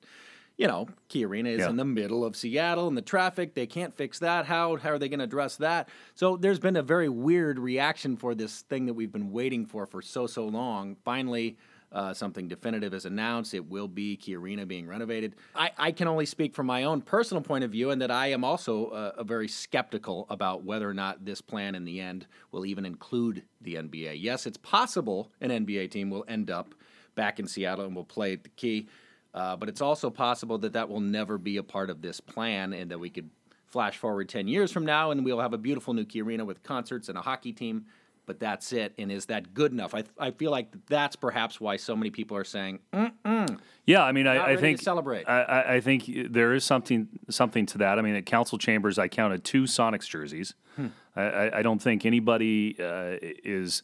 You 0.57 0.69
know, 0.69 0.87
Key 1.09 1.25
Arena 1.25 1.49
is 1.49 1.61
Yeah. 1.61 1.71
in 1.71 1.77
the 1.77 1.85
middle 1.85 2.25
of 2.25 2.37
Seattle 2.37 2.87
and 2.87 2.97
the 2.97 3.03
traffic. 3.03 3.55
They 3.55 3.67
can't 3.67 3.93
fix 3.93 4.21
that. 4.21 4.47
How 4.47 4.77
how 4.77 4.91
are 4.91 4.99
they 4.99 5.09
going 5.09 5.19
to 5.19 5.25
address 5.25 5.57
that? 5.57 5.89
So 6.15 6.37
there's 6.37 6.61
been 6.61 6.77
a 6.77 6.83
very 6.83 7.09
weird 7.09 7.59
reaction 7.59 8.17
for 8.17 8.35
this 8.35 8.63
thing 8.63 8.87
that 8.87 8.95
we've 8.95 9.11
been 9.13 9.33
waiting 9.33 9.67
for 9.67 9.85
for 9.87 10.01
so 10.01 10.27
so 10.29 10.47
long. 10.47 10.97
Finally, 11.05 11.57
uh, 11.91 12.13
something 12.15 12.47
definitive 12.49 12.93
is 12.95 13.05
announced. 13.05 13.53
It 13.55 13.69
will 13.69 13.87
be 13.89 14.17
Key 14.17 14.35
Arena 14.37 14.65
being 14.67 14.87
renovated. 14.87 15.35
I, 15.55 15.71
I 15.79 15.93
can 15.93 16.09
only 16.09 16.27
speak 16.27 16.55
from 16.55 16.67
my 16.67 16.85
own 16.85 17.03
personal 17.03 17.41
point 17.41 17.63
of 17.65 17.71
view, 17.71 17.91
and 17.91 18.01
that 18.03 18.11
I 18.13 18.29
am 18.29 18.45
also 18.45 18.87
uh, 18.89 19.13
a 19.17 19.23
very 19.25 19.47
skeptical 19.49 20.27
about 20.31 20.65
whether 20.65 20.89
or 20.89 20.95
not 20.95 21.25
this 21.25 21.41
plan 21.41 21.75
in 21.77 21.85
the 21.85 22.01
end 22.01 22.27
will 22.53 22.65
even 22.67 22.85
include 22.85 23.43
the 23.61 23.75
NBA. 23.75 24.21
Yes, 24.21 24.47
it's 24.47 24.57
possible 24.57 25.31
an 25.41 25.51
NBA 25.51 25.91
team 25.91 26.11
will 26.11 26.25
end 26.29 26.49
up 26.51 26.75
back 27.17 27.39
in 27.41 27.47
Seattle 27.47 27.85
and 27.87 27.95
will 27.95 28.05
play 28.05 28.33
at 28.35 28.43
the 28.45 28.51
Key. 28.51 28.89
Uh, 29.35 29.57
but 29.57 29.69
it's 29.69 29.81
also 29.81 30.11
possible 30.11 30.59
that 30.59 30.73
that 30.75 30.89
will 30.89 31.01
never 31.01 31.37
be 31.39 31.57
a 31.57 31.63
part 31.63 31.91
of 31.91 32.01
this 32.01 32.21
plan 32.21 32.73
and 32.73 32.91
that 32.91 33.01
we 33.01 33.11
could 33.11 33.29
flash 33.67 33.99
forward 33.99 34.29
10 34.29 34.47
years 34.47 34.71
from 34.71 34.87
now 34.87 35.11
and 35.11 35.25
we'll 35.25 35.41
have 35.41 35.53
a 35.53 35.59
beautiful 35.59 35.93
new 35.93 36.05
key 36.05 36.23
arena 36.23 36.45
with 36.45 36.63
concerts 36.63 37.09
and 37.09 37.19
a 37.19 37.21
hockey 37.21 37.53
team. 37.53 37.87
But 38.27 38.39
that's 38.39 38.73
it. 38.73 38.95
And 38.97 39.13
is 39.13 39.27
that 39.27 39.53
good 39.53 39.73
enough? 39.73 39.95
I, 39.95 40.05
I 40.19 40.31
feel 40.31 40.51
like 40.51 40.69
that's 40.87 41.15
perhaps 41.15 41.61
why 41.61 41.77
so 41.77 41.95
many 41.95 42.09
people 42.09 42.39
are 42.39 42.45
saying, 42.45 42.79
"Mm, 42.95 43.59
Yeah, 43.85 44.03
I 44.03 44.13
mean, 44.13 44.27
I, 44.27 44.53
I 44.53 44.57
think 44.57 44.81
celebrate. 44.81 45.29
I, 45.29 45.75
I, 45.75 45.81
think 45.81 46.09
there 46.31 46.55
is 46.55 46.65
something 46.65 47.07
something 47.29 47.67
to 47.67 47.79
that. 47.79 47.99
I 47.99 48.03
mean, 48.03 48.15
at 48.15 48.25
council 48.25 48.57
chambers, 48.57 48.99
I 48.99 49.09
counted 49.09 49.45
two 49.45 49.65
Sonics 49.65 50.09
jerseys. 50.09 50.55
Hmm. 50.77 50.87
I, 51.15 51.23
I, 51.23 51.59
I 51.59 51.63
don't 51.63 51.83
think 51.83 52.07
anybody 52.07 52.77
uh, 52.81 53.19
is 53.21 53.83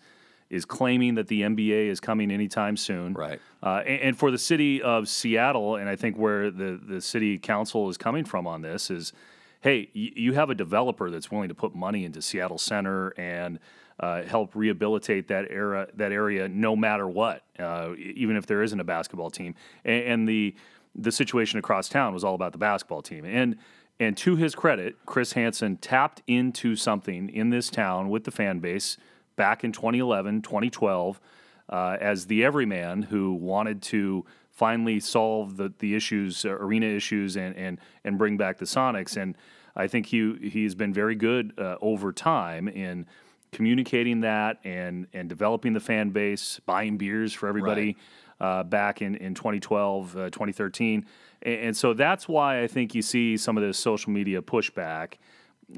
is 0.50 0.64
claiming 0.64 1.14
that 1.14 1.28
the 1.28 1.42
NBA 1.42 1.88
is 1.88 2.00
coming 2.00 2.30
anytime 2.30 2.76
soon. 2.76 3.14
Right. 3.14 3.40
Uh, 3.62 3.82
and, 3.86 4.00
and 4.00 4.18
for 4.18 4.30
the 4.30 4.38
city 4.38 4.82
of 4.82 5.08
Seattle, 5.08 5.76
and 5.76 5.88
I 5.88 5.96
think 5.96 6.16
where 6.16 6.50
the 6.50 6.78
the 6.82 7.00
city 7.00 7.38
council 7.38 7.88
is 7.88 7.96
coming 7.96 8.24
from 8.24 8.46
on 8.46 8.60
this 8.62 8.90
is, 8.90 9.12
hey, 9.60 9.88
y- 9.94 10.12
you 10.14 10.32
have 10.34 10.50
a 10.50 10.54
developer 10.54 11.10
that's 11.10 11.30
willing 11.30 11.48
to 11.48 11.54
put 11.54 11.74
money 11.74 12.04
into 12.04 12.20
Seattle 12.20 12.58
Center 12.58 13.14
and 13.16 13.60
uh, 14.00 14.22
help 14.22 14.54
rehabilitate 14.54 15.28
that 15.28 15.46
era 15.50 15.86
that 15.94 16.10
area 16.10 16.48
no 16.48 16.74
matter 16.74 17.08
what, 17.08 17.44
uh, 17.58 17.92
even 17.96 18.36
if 18.36 18.46
there 18.46 18.62
isn't 18.62 18.80
a 18.80 18.84
basketball 18.84 19.30
team. 19.30 19.54
And, 19.84 20.04
and 20.04 20.28
the 20.28 20.54
the 20.96 21.12
situation 21.12 21.60
across 21.60 21.88
town 21.88 22.12
was 22.12 22.24
all 22.24 22.34
about 22.34 22.52
the 22.52 22.58
basketball 22.58 23.02
team. 23.02 23.24
And 23.24 23.56
and 24.00 24.16
to 24.16 24.34
his 24.34 24.54
credit, 24.54 24.96
Chris 25.04 25.34
Hansen 25.34 25.76
tapped 25.76 26.22
into 26.26 26.74
something 26.74 27.28
in 27.28 27.50
this 27.50 27.68
town 27.68 28.08
with 28.08 28.24
the 28.24 28.30
fan 28.30 28.58
base 28.58 28.96
back 29.36 29.64
in 29.64 29.72
2011, 29.72 30.42
2012, 30.42 31.20
uh, 31.68 31.96
as 32.00 32.26
the 32.26 32.44
everyman 32.44 33.02
who 33.02 33.32
wanted 33.34 33.80
to 33.82 34.24
finally 34.50 35.00
solve 35.00 35.56
the, 35.56 35.72
the 35.78 35.94
issues, 35.94 36.44
uh, 36.44 36.50
arena 36.50 36.86
issues, 36.86 37.36
and, 37.36 37.56
and, 37.56 37.78
and 38.04 38.18
bring 38.18 38.36
back 38.36 38.58
the 38.58 38.64
Sonics. 38.64 39.16
And 39.16 39.36
I 39.76 39.86
think 39.86 40.06
he, 40.06 40.36
he's 40.42 40.74
been 40.74 40.92
very 40.92 41.14
good 41.14 41.54
uh, 41.58 41.76
over 41.80 42.12
time 42.12 42.68
in 42.68 43.06
communicating 43.52 44.20
that 44.20 44.58
and, 44.64 45.06
and 45.12 45.28
developing 45.28 45.72
the 45.72 45.80
fan 45.80 46.10
base, 46.10 46.60
buying 46.66 46.96
beers 46.96 47.32
for 47.32 47.48
everybody 47.48 47.96
uh, 48.40 48.62
back 48.62 49.02
in, 49.02 49.14
in 49.16 49.34
2012, 49.34 50.16
uh, 50.16 50.24
2013. 50.30 51.06
And, 51.42 51.54
and 51.54 51.76
so 51.76 51.94
that's 51.94 52.28
why 52.28 52.62
I 52.62 52.66
think 52.66 52.94
you 52.94 53.02
see 53.02 53.36
some 53.36 53.56
of 53.56 53.62
this 53.62 53.78
social 53.78 54.12
media 54.12 54.42
pushback 54.42 55.14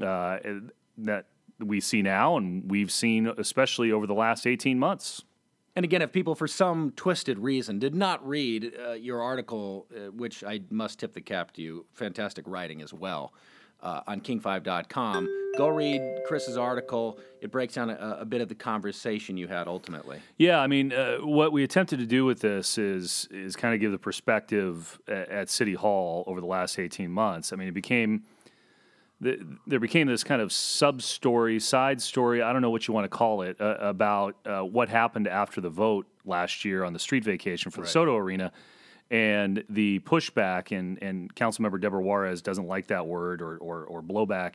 uh, 0.00 0.38
that 0.98 1.26
we 1.58 1.80
see 1.80 2.02
now 2.02 2.36
and 2.36 2.70
we've 2.70 2.90
seen 2.90 3.32
especially 3.38 3.92
over 3.92 4.06
the 4.06 4.14
last 4.14 4.46
18 4.46 4.78
months. 4.78 5.24
And 5.74 5.84
again, 5.84 6.02
if 6.02 6.12
people 6.12 6.34
for 6.34 6.46
some 6.46 6.92
twisted 6.96 7.38
reason 7.38 7.78
did 7.78 7.94
not 7.94 8.26
read 8.26 8.72
uh, 8.86 8.92
your 8.92 9.22
article, 9.22 9.86
uh, 9.94 10.10
which 10.10 10.44
I 10.44 10.60
must 10.70 10.98
tip 10.98 11.14
the 11.14 11.20
cap 11.20 11.52
to 11.52 11.62
you, 11.62 11.86
fantastic 11.94 12.44
writing 12.46 12.82
as 12.82 12.92
well, 12.92 13.32
uh, 13.82 14.02
on 14.06 14.20
king5.com, 14.20 15.28
go 15.56 15.68
read 15.68 16.00
Chris's 16.26 16.56
article. 16.56 17.18
It 17.40 17.50
breaks 17.50 17.74
down 17.74 17.90
a, 17.90 18.18
a 18.20 18.24
bit 18.24 18.40
of 18.40 18.48
the 18.48 18.54
conversation 18.54 19.36
you 19.36 19.48
had 19.48 19.66
ultimately. 19.66 20.20
Yeah, 20.36 20.60
I 20.60 20.66
mean, 20.66 20.92
uh, 20.92 21.16
what 21.18 21.52
we 21.52 21.64
attempted 21.64 21.98
to 21.98 22.06
do 22.06 22.24
with 22.24 22.40
this 22.40 22.78
is 22.78 23.26
is 23.30 23.56
kind 23.56 23.74
of 23.74 23.80
give 23.80 23.92
the 23.92 23.98
perspective 23.98 25.00
at, 25.08 25.28
at 25.30 25.50
City 25.50 25.74
Hall 25.74 26.22
over 26.26 26.40
the 26.40 26.46
last 26.46 26.78
18 26.78 27.10
months. 27.10 27.52
I 27.52 27.56
mean, 27.56 27.68
it 27.68 27.74
became 27.74 28.24
the, 29.22 29.40
there 29.68 29.78
became 29.78 30.08
this 30.08 30.24
kind 30.24 30.42
of 30.42 30.52
sub 30.52 31.00
story, 31.00 31.60
side 31.60 32.02
story. 32.02 32.42
I 32.42 32.52
don't 32.52 32.60
know 32.60 32.70
what 32.70 32.88
you 32.88 32.94
want 32.94 33.04
to 33.04 33.16
call 33.16 33.42
it 33.42 33.58
uh, 33.60 33.76
about 33.78 34.34
uh, 34.44 34.62
what 34.62 34.88
happened 34.88 35.28
after 35.28 35.60
the 35.60 35.70
vote 35.70 36.08
last 36.24 36.64
year 36.64 36.82
on 36.82 36.92
the 36.92 36.98
street 36.98 37.22
vacation 37.22 37.70
for 37.70 37.82
the 37.82 37.86
SoDo 37.86 38.18
Arena. 38.18 38.52
And 39.12 39.62
the 39.68 40.00
pushback, 40.00 40.76
and, 40.76 41.00
and 41.02 41.32
Councilmember 41.36 41.80
Deborah 41.80 42.02
Juarez 42.02 42.42
doesn't 42.42 42.66
like 42.66 42.88
that 42.88 43.06
word 43.06 43.42
or, 43.42 43.58
or, 43.58 43.84
or 43.84 44.02
blowback 44.02 44.54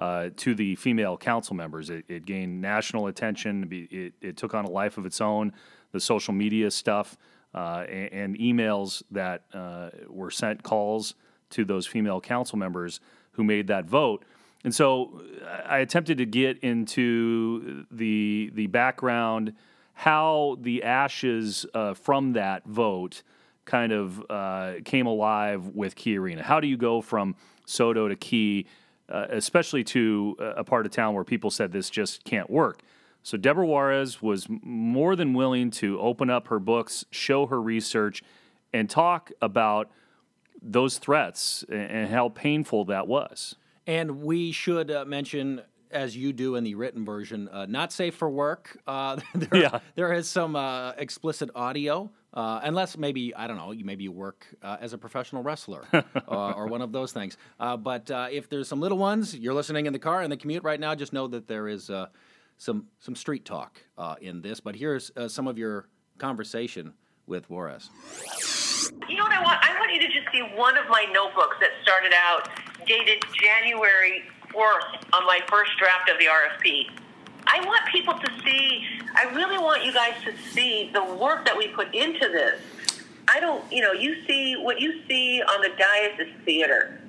uh, 0.00 0.30
to 0.36 0.54
the 0.54 0.74
female 0.74 1.16
council 1.16 1.54
members. 1.54 1.88
It, 1.88 2.04
it 2.08 2.26
gained 2.26 2.60
national 2.60 3.06
attention. 3.06 3.68
It, 3.70 4.14
it, 4.20 4.36
took 4.36 4.52
on 4.52 4.64
a 4.64 4.70
life 4.70 4.98
of 4.98 5.06
its 5.06 5.20
own. 5.20 5.52
The 5.92 6.00
social 6.00 6.34
media 6.34 6.72
stuff 6.72 7.16
uh, 7.54 7.84
and, 7.88 8.12
and 8.12 8.38
emails 8.38 9.02
that 9.12 9.44
uh, 9.54 9.90
were 10.08 10.30
sent 10.30 10.64
calls 10.64 11.14
to 11.50 11.64
those 11.64 11.86
female 11.86 12.20
council 12.20 12.58
members 12.58 13.00
who 13.38 13.44
made 13.44 13.68
that 13.68 13.86
vote. 13.86 14.24
And 14.64 14.74
so 14.74 15.22
I 15.64 15.78
attempted 15.78 16.18
to 16.18 16.26
get 16.26 16.58
into 16.58 17.86
the 17.90 18.50
the 18.52 18.66
background, 18.66 19.54
how 19.94 20.58
the 20.60 20.82
ashes 20.82 21.64
uh, 21.72 21.94
from 21.94 22.34
that 22.34 22.66
vote 22.66 23.22
kind 23.64 23.92
of 23.92 24.22
uh, 24.28 24.72
came 24.84 25.06
alive 25.06 25.68
with 25.68 25.94
Key 25.94 26.18
Arena. 26.18 26.42
How 26.42 26.58
do 26.60 26.66
you 26.66 26.76
go 26.76 27.00
from 27.00 27.36
SoDo 27.66 28.08
to 28.08 28.16
Key, 28.16 28.66
uh, 29.08 29.26
especially 29.30 29.84
to 29.84 30.36
a 30.40 30.44
a 30.60 30.64
part 30.64 30.84
of 30.86 30.92
town 30.92 31.14
where 31.14 31.24
people 31.24 31.50
said 31.50 31.72
this 31.72 31.88
just 31.88 32.24
can't 32.24 32.50
work? 32.50 32.80
So 33.22 33.36
Deborah 33.36 33.66
Juarez 33.66 34.20
was 34.20 34.46
more 34.48 35.14
than 35.14 35.34
willing 35.34 35.70
to 35.72 36.00
open 36.00 36.30
up 36.30 36.48
her 36.48 36.58
books, 36.58 37.04
show 37.10 37.46
her 37.46 37.60
research, 37.60 38.22
and 38.72 38.90
talk 38.90 39.30
about 39.40 39.90
those 40.62 40.98
threats 40.98 41.64
and, 41.68 42.08
how 42.10 42.28
painful 42.30 42.84
that 42.86 43.06
was. 43.06 43.56
And 43.86 44.22
we 44.22 44.52
should 44.52 44.90
uh, 44.90 45.04
mention, 45.04 45.62
as 45.90 46.16
you 46.16 46.32
do 46.32 46.56
in 46.56 46.64
the 46.64 46.74
written 46.74 47.04
version, 47.04 47.48
uh, 47.48 47.66
not 47.66 47.92
safe 47.92 48.14
for 48.14 48.28
work. 48.28 48.78
Uh, 48.86 49.18
there, 49.34 49.60
Yeah. 49.60 49.78
there 49.94 50.12
is 50.12 50.28
some 50.28 50.56
uh, 50.56 50.92
explicit 50.98 51.50
audio, 51.54 52.10
uh, 52.34 52.60
unless 52.62 52.98
maybe 52.98 53.34
I 53.34 53.46
don't 53.46 53.56
know, 53.56 53.70
you 53.72 53.84
maybe 53.84 54.04
you 54.04 54.12
work 54.12 54.46
uh, 54.62 54.76
as 54.80 54.92
a 54.92 54.98
professional 54.98 55.42
wrestler 55.42 55.86
uh, 55.92 56.02
or 56.52 56.66
one 56.66 56.82
of 56.82 56.92
those 56.92 57.12
things. 57.12 57.36
Uh, 57.58 57.76
but 57.76 58.10
uh, 58.10 58.28
if 58.30 58.48
there's 58.50 58.68
some 58.68 58.80
little 58.80 58.98
ones, 58.98 59.34
you're 59.34 59.54
listening 59.54 59.86
in 59.86 59.92
the 59.92 59.98
car 59.98 60.22
in 60.22 60.28
the 60.30 60.36
commute 60.36 60.62
right 60.64 60.80
now, 60.80 60.94
just 60.94 61.12
know 61.14 61.26
that 61.28 61.46
there 61.48 61.68
is 61.68 61.88
uh, 61.88 62.06
some 62.58 62.86
some 62.98 63.14
street 63.16 63.44
talk 63.46 63.80
uh, 63.96 64.16
in 64.20 64.42
this. 64.42 64.60
But 64.60 64.76
here's 64.76 65.10
uh, 65.16 65.28
some 65.28 65.46
of 65.48 65.56
your 65.56 65.88
conversation 66.18 66.92
with 67.26 67.48
Juarez. 67.48 67.88
You 69.08 69.16
know 69.16 69.24
what 69.24 69.32
I 69.32 69.42
want? 69.42 69.58
I 69.62 69.78
want 69.78 69.92
you 69.92 70.00
to 70.00 70.08
just 70.12 70.30
see 70.32 70.42
one 70.54 70.76
of 70.76 70.88
my 70.88 71.06
notebooks 71.12 71.56
that 71.60 71.70
started 71.82 72.12
out 72.12 72.48
dated 72.86 73.24
January 73.34 74.22
4th 74.48 75.14
on 75.14 75.26
my 75.26 75.40
first 75.48 75.72
draft 75.78 76.10
of 76.10 76.18
the 76.18 76.26
RFP. 76.26 76.90
I 77.46 77.64
want 77.64 77.86
people 77.90 78.14
to 78.14 78.30
see, 78.44 78.84
I 79.14 79.24
really 79.34 79.58
want 79.58 79.84
you 79.84 79.92
guys 79.92 80.14
to 80.24 80.32
see 80.52 80.90
the 80.92 81.02
work 81.02 81.46
that 81.46 81.56
we 81.56 81.68
put 81.68 81.94
into 81.94 82.28
this. 82.28 82.60
I 83.28 83.40
don't, 83.40 83.64
you 83.72 83.82
know, 83.82 83.92
you 83.92 84.26
see, 84.26 84.54
what 84.56 84.80
you 84.80 85.00
see 85.08 85.42
on 85.42 85.60
the 85.62 85.70
dais 85.70 86.28
is 86.28 86.44
theater. 86.44 87.00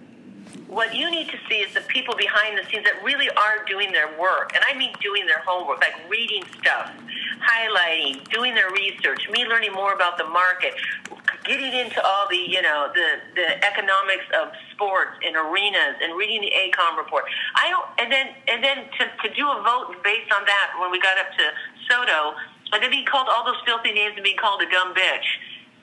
What 0.68 0.96
you 0.96 1.10
need 1.10 1.30
to 1.30 1.38
see 1.50 1.56
is 1.56 1.74
the 1.74 1.82
people 1.82 2.16
behind 2.16 2.58
the 2.58 2.64
scenes 2.70 2.86
that 2.86 3.04
really 3.04 3.30
are 3.30 3.66
doing 3.68 3.92
their 3.92 4.08
work. 4.20 4.52
And 4.56 4.64
I 4.70 4.78
mean 4.78 4.94
doing 5.02 5.26
their 5.26 5.40
homework, 5.40 5.80
like 5.80 6.10
reading 6.10 6.44
stuff, 6.60 6.92
highlighting, 7.42 8.28
doing 8.30 8.54
their 8.54 8.72
research, 8.72 9.28
me 9.30 9.46
learning 9.46 9.74
more 9.74 9.94
about 9.94 10.18
the 10.18 10.26
market, 10.26 10.74
getting 11.50 11.74
into 11.74 11.98
all 12.06 12.30
the, 12.30 12.38
you 12.38 12.62
know, 12.62 12.94
the, 12.94 13.10
the 13.34 13.58
economics 13.66 14.30
of 14.38 14.54
sports 14.72 15.18
and 15.26 15.34
arenas 15.34 15.98
and 15.98 16.14
reading 16.14 16.46
the 16.46 16.54
AECOM 16.54 16.94
report. 16.96 17.26
I 17.58 17.74
don't, 17.74 17.90
and 17.98 18.14
then, 18.14 18.28
and 18.46 18.64
then 18.64 18.86
to, 18.86 19.04
to 19.10 19.34
do 19.34 19.50
a 19.50 19.58
vote 19.66 19.98
based 20.06 20.30
on 20.30 20.46
that 20.46 20.78
when 20.78 20.94
we 20.94 21.02
got 21.02 21.18
up 21.18 21.34
to 21.34 21.46
SoDo, 21.90 22.38
and 22.72 22.84
then 22.84 22.92
being 22.94 23.10
called 23.10 23.26
all 23.34 23.44
those 23.44 23.58
filthy 23.66 23.92
names 23.92 24.14
and 24.14 24.24
being 24.24 24.38
called 24.38 24.62
a 24.62 24.70
dumb 24.70 24.94
bitch. 24.94 25.26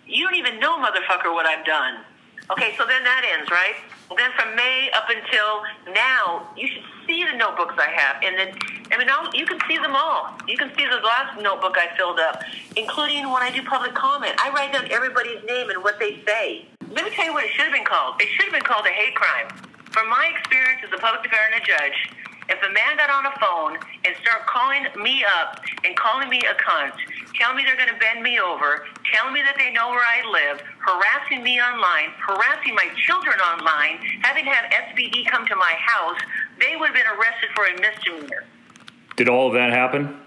You 0.06 0.23
don't 0.23 0.38
even 0.38 0.61
know, 0.61 0.78
motherfucker, 0.78 1.35
what 1.35 1.46
I've 1.46 1.66
done. 1.66 2.06
Okay, 2.50 2.74
so 2.78 2.86
then 2.86 3.02
that 3.02 3.26
ends, 3.26 3.50
right? 3.50 3.74
Then 4.16 4.30
from 4.38 4.54
May 4.54 4.88
up 4.94 5.10
until 5.10 5.66
now, 5.92 6.48
you 6.56 6.68
should 6.68 6.84
see 7.06 7.24
the 7.24 7.36
notebooks 7.36 7.74
I 7.76 7.90
have, 7.90 8.22
and 8.22 8.38
then 8.38 8.54
I 8.92 8.98
mean, 8.98 9.08
I'll, 9.10 9.34
you 9.34 9.46
can 9.46 9.58
see 9.66 9.76
them 9.78 9.96
all. 9.96 10.30
You 10.46 10.56
can 10.56 10.70
see 10.78 10.86
the 10.86 11.02
last 11.02 11.40
notebook 11.42 11.74
I 11.74 11.90
filled 11.96 12.20
up, 12.20 12.42
including 12.76 13.30
when 13.30 13.42
I 13.42 13.50
do 13.50 13.62
public 13.62 13.94
comment. 13.94 14.34
I 14.38 14.50
write 14.50 14.72
down 14.72 14.86
everybody's 14.92 15.42
name 15.42 15.70
and 15.70 15.82
what 15.82 15.98
they 15.98 16.22
say. 16.24 16.68
Let 16.94 17.04
me 17.04 17.10
tell 17.10 17.26
you 17.26 17.34
what 17.34 17.44
it 17.44 17.50
should 17.50 17.66
have 17.66 17.74
been 17.74 17.84
called. 17.84 18.22
It 18.22 18.28
should 18.38 18.46
have 18.46 18.54
been 18.54 18.62
called 18.62 18.86
a 18.86 18.94
hate 18.94 19.14
crime. 19.16 19.48
From 19.90 20.08
my 20.08 20.30
experience 20.38 20.86
as 20.86 20.92
a 20.94 21.02
public 21.02 21.24
defender 21.24 21.50
and 21.50 21.62
a 21.62 21.66
judge, 21.66 21.98
if 22.48 22.62
a 22.62 22.70
man 22.70 22.96
got 22.96 23.10
on 23.10 23.26
a 23.26 23.34
phone 23.42 23.74
and 24.06 24.14
start 24.22 24.46
calling 24.46 24.86
me 25.02 25.24
up 25.26 25.58
and 25.82 25.96
calling 25.96 26.28
me 26.28 26.38
a 26.46 26.54
cunt, 26.54 26.94
tell 27.38 27.54
me 27.54 27.64
they're 27.64 27.76
going 27.76 27.92
to 27.92 28.00
bend 28.00 28.22
me 28.22 28.38
over, 28.38 28.86
tell 29.12 29.30
me 29.30 29.42
that 29.42 29.56
they 29.56 29.70
know 29.72 29.90
where 29.90 30.04
I 30.04 30.24
live, 30.28 30.60
harassing 30.80 31.42
me 31.42 31.60
online, 31.60 32.10
harassing 32.18 32.74
my 32.74 32.88
children 33.06 33.38
online, 33.40 33.98
having 34.22 34.44
had 34.44 34.70
SPD 34.70 35.26
come 35.26 35.46
to 35.46 35.56
my 35.56 35.74
house, 35.78 36.20
they 36.58 36.76
would 36.76 36.90
have 36.90 36.96
been 36.96 37.06
arrested 37.06 37.50
for 37.54 37.66
a 37.66 37.74
misdemeanor. 37.80 38.44
Did 39.16 39.28
all 39.28 39.48
of 39.48 39.54
that 39.54 39.72
happen? 39.72 40.20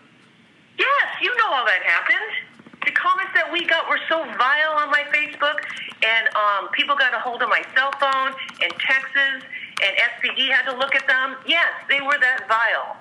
Yes, 0.77 1.07
you 1.21 1.35
know 1.37 1.51
all 1.51 1.65
that 1.65 1.83
happened. 1.83 2.49
The 2.85 2.91
comments 2.91 3.33
that 3.35 3.51
we 3.51 3.65
got 3.65 3.89
were 3.89 3.99
so 4.07 4.23
vile 4.23 4.73
on 4.79 4.89
my 4.89 5.03
Facebook, 5.11 5.59
and 6.01 6.29
um, 6.33 6.71
people 6.71 6.95
got 6.95 7.13
a 7.13 7.19
hold 7.19 7.41
of 7.41 7.49
my 7.49 7.61
cell 7.75 7.91
phone 7.99 8.33
and 8.63 8.71
texts, 8.79 9.45
and 9.83 9.91
SPD 10.15 10.49
had 10.49 10.63
to 10.71 10.77
look 10.77 10.95
at 10.95 11.05
them. 11.07 11.35
Yes, 11.45 11.67
they 11.89 11.99
were 11.99 12.17
that 12.19 12.47
vile, 12.47 12.97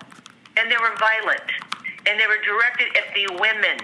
and 0.57 0.71
they 0.71 0.77
were 0.77 0.95
violent, 0.99 1.47
and 2.07 2.19
they 2.19 2.27
were 2.27 2.43
directed 2.43 2.89
at 2.99 3.15
the 3.15 3.27
women. 3.39 3.79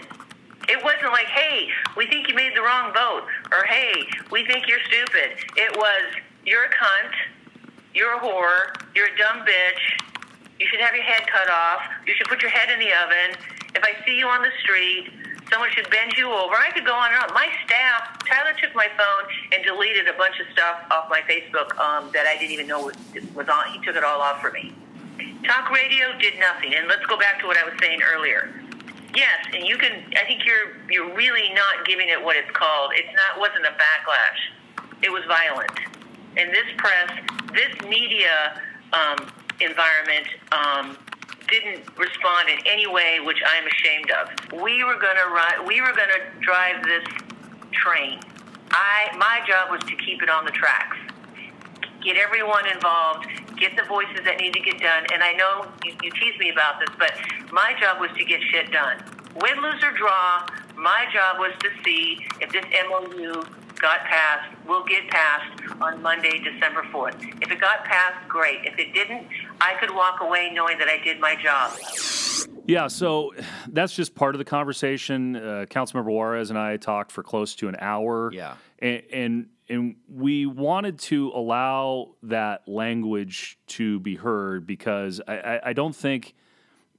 It 0.68 0.82
wasn't 0.82 1.12
like, 1.12 1.26
hey, 1.26 1.68
we 1.96 2.06
think 2.06 2.28
you 2.28 2.34
made 2.34 2.56
the 2.56 2.62
wrong 2.62 2.92
vote, 2.94 3.28
or 3.52 3.64
hey, 3.64 3.92
we 4.30 4.46
think 4.46 4.66
you're 4.66 4.82
stupid. 4.86 5.36
It 5.56 5.76
was, 5.76 6.14
you're 6.44 6.64
a 6.64 6.70
cunt, 6.70 7.12
you're 7.94 8.16
a 8.16 8.20
whore, 8.20 8.74
you're 8.94 9.06
a 9.06 9.16
dumb 9.16 9.44
bitch, 9.44 9.82
you 10.58 10.66
should 10.66 10.80
have 10.80 10.94
your 10.94 11.04
head 11.04 11.26
cut 11.26 11.50
off, 11.50 11.82
you 12.06 12.14
should 12.16 12.28
put 12.28 12.40
your 12.40 12.50
head 12.50 12.70
in 12.70 12.78
the 12.78 12.92
oven. 13.04 13.36
If 13.74 13.84
I 13.84 13.92
see 14.06 14.16
you 14.16 14.26
on 14.26 14.42
the 14.42 14.50
street, 14.62 15.10
someone 15.50 15.70
should 15.72 15.90
bend 15.90 16.12
you 16.16 16.32
over. 16.32 16.54
I 16.54 16.70
could 16.70 16.86
go 16.86 16.94
on 16.94 17.12
and 17.12 17.22
on. 17.22 17.34
My 17.34 17.48
staff, 17.66 18.18
Tyler 18.26 18.54
took 18.60 18.74
my 18.74 18.88
phone 18.96 19.30
and 19.52 19.64
deleted 19.64 20.08
a 20.08 20.16
bunch 20.16 20.40
of 20.40 20.46
stuff 20.52 20.80
off 20.90 21.10
my 21.10 21.20
Facebook 21.22 21.76
um, 21.78 22.10
that 22.12 22.26
I 22.26 22.38
didn't 22.38 22.52
even 22.52 22.66
know 22.66 22.86
was, 22.86 22.96
was 23.34 23.48
on. 23.48 23.68
He 23.72 23.84
took 23.84 23.96
it 23.96 24.04
all 24.04 24.20
off 24.20 24.40
for 24.40 24.50
me. 24.50 24.72
Talk 25.44 25.70
radio 25.70 26.16
did 26.18 26.38
nothing. 26.40 26.74
And 26.74 26.88
let's 26.88 27.04
go 27.06 27.18
back 27.18 27.40
to 27.40 27.46
what 27.46 27.58
I 27.58 27.64
was 27.64 27.74
saying 27.80 28.00
earlier. 28.02 28.52
Yes, 29.14 29.46
and 29.54 29.66
you 29.66 29.78
can. 29.78 29.92
I 30.16 30.24
think 30.26 30.44
you're 30.44 30.76
you're 30.90 31.14
really 31.14 31.52
not 31.54 31.86
giving 31.86 32.08
it 32.08 32.22
what 32.22 32.36
it's 32.36 32.50
called. 32.50 32.90
It's 32.94 33.14
not 33.14 33.40
wasn't 33.40 33.64
a 33.66 33.70
backlash. 33.70 34.92
It 35.02 35.10
was 35.10 35.22
violent. 35.26 35.70
And 36.36 36.50
this 36.50 36.66
press, 36.76 37.10
this 37.52 37.88
media 37.88 38.60
um, 38.92 39.30
environment 39.60 40.26
um, 40.50 40.96
didn't 41.48 41.86
respond 41.96 42.48
in 42.48 42.58
any 42.66 42.88
way, 42.88 43.20
which 43.20 43.38
I'm 43.46 43.66
ashamed 43.66 44.10
of. 44.10 44.62
We 44.62 44.82
were 44.82 44.98
gonna 44.98 45.30
run. 45.30 45.66
We 45.66 45.80
were 45.80 45.94
gonna 45.94 46.24
drive 46.40 46.82
this 46.82 47.04
train. 47.72 48.18
I 48.70 49.16
my 49.16 49.40
job 49.46 49.70
was 49.70 49.80
to 49.82 49.96
keep 50.04 50.22
it 50.22 50.28
on 50.28 50.44
the 50.44 50.50
tracks, 50.50 50.96
get 52.04 52.16
everyone 52.16 52.68
involved, 52.68 53.26
get 53.58 53.76
the 53.76 53.84
voices 53.84 54.20
that 54.24 54.38
need 54.38 54.52
to 54.52 54.60
get 54.60 54.78
done. 54.80 55.04
And 55.12 55.22
I 55.22 55.32
know 55.32 55.66
you, 55.84 55.92
you 56.02 56.10
tease 56.12 56.38
me 56.38 56.50
about 56.50 56.78
this, 56.78 56.94
but 56.98 57.12
my 57.50 57.74
job 57.80 58.00
was 58.00 58.10
to 58.16 58.24
get 58.24 58.40
shit 58.50 58.70
done. 58.70 59.02
Win, 59.40 59.60
lose, 59.62 59.82
or 59.82 59.90
draw, 59.92 60.46
my 60.76 61.06
job 61.12 61.38
was 61.38 61.52
to 61.60 61.70
see 61.84 62.26
if 62.40 62.52
this 62.52 62.64
MOU 62.88 63.42
got 63.80 64.00
passed, 64.04 64.54
will 64.66 64.84
get 64.84 65.08
passed 65.08 65.60
on 65.80 66.00
Monday, 66.02 66.38
December 66.38 66.82
4th. 66.92 67.42
If 67.42 67.50
it 67.50 67.60
got 67.60 67.84
passed, 67.84 68.28
great. 68.28 68.64
If 68.64 68.78
it 68.78 68.94
didn't, 68.94 69.26
I 69.60 69.74
could 69.80 69.90
walk 69.90 70.20
away 70.20 70.50
knowing 70.52 70.78
that 70.78 70.88
I 70.88 71.02
did 71.02 71.20
my 71.20 71.36
job. 71.36 71.72
Yeah, 72.66 72.86
so 72.86 73.32
that's 73.68 73.94
just 73.94 74.14
part 74.14 74.34
of 74.34 74.38
the 74.38 74.44
conversation. 74.44 75.36
Uh, 75.36 75.66
Councilmember 75.68 76.12
Juarez 76.12 76.50
and 76.50 76.58
I 76.58 76.76
talked 76.76 77.12
for 77.12 77.22
close 77.22 77.54
to 77.56 77.68
an 77.68 77.76
hour. 77.80 78.30
Yeah. 78.32 78.54
And, 78.78 79.02
and 79.12 79.46
and 79.68 79.96
we 80.08 80.46
wanted 80.46 80.98
to 80.98 81.30
allow 81.34 82.10
that 82.22 82.68
language 82.68 83.58
to 83.66 83.98
be 84.00 84.16
heard 84.16 84.66
because 84.66 85.20
I, 85.26 85.36
I, 85.36 85.60
I 85.70 85.72
don't 85.72 85.96
think 85.96 86.34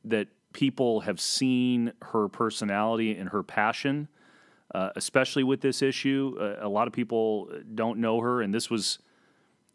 that 0.05 0.27
people 0.53 1.01
have 1.01 1.19
seen 1.19 1.93
her 2.01 2.27
personality 2.27 3.15
and 3.15 3.29
her 3.29 3.43
passion, 3.43 4.07
uh, 4.73 4.89
especially 4.95 5.43
with 5.43 5.61
this 5.61 5.81
issue. 5.81 6.37
Uh, 6.39 6.65
a 6.65 6.69
lot 6.69 6.87
of 6.87 6.93
people 6.93 7.49
don't 7.75 7.99
know 7.99 8.19
her, 8.19 8.41
and 8.41 8.53
this 8.53 8.69
was 8.69 8.99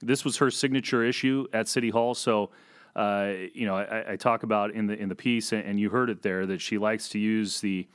this 0.01 0.25
was 0.25 0.39
her 0.39 0.51
signature 0.51 1.05
issue 1.05 1.47
at 1.53 1.69
City 1.69 1.91
Hall. 1.91 2.15
So, 2.15 2.51
uh, 2.97 3.33
you 3.53 3.67
know, 3.67 3.77
I, 3.77 4.13
I, 4.13 4.17
talk 4.17 4.43
about 4.43 4.71
in 4.71 4.87
the 4.87 4.95
in 4.95 5.09
the 5.09 5.15
piece, 5.15 5.53
and 5.53 5.79
you 5.79 5.91
heard 5.91 6.11
it 6.11 6.23
there 6.23 6.47
that 6.47 6.61
she 6.61 6.79
likes 6.79 7.09
to 7.11 7.19
use 7.19 7.61
the 7.61 7.87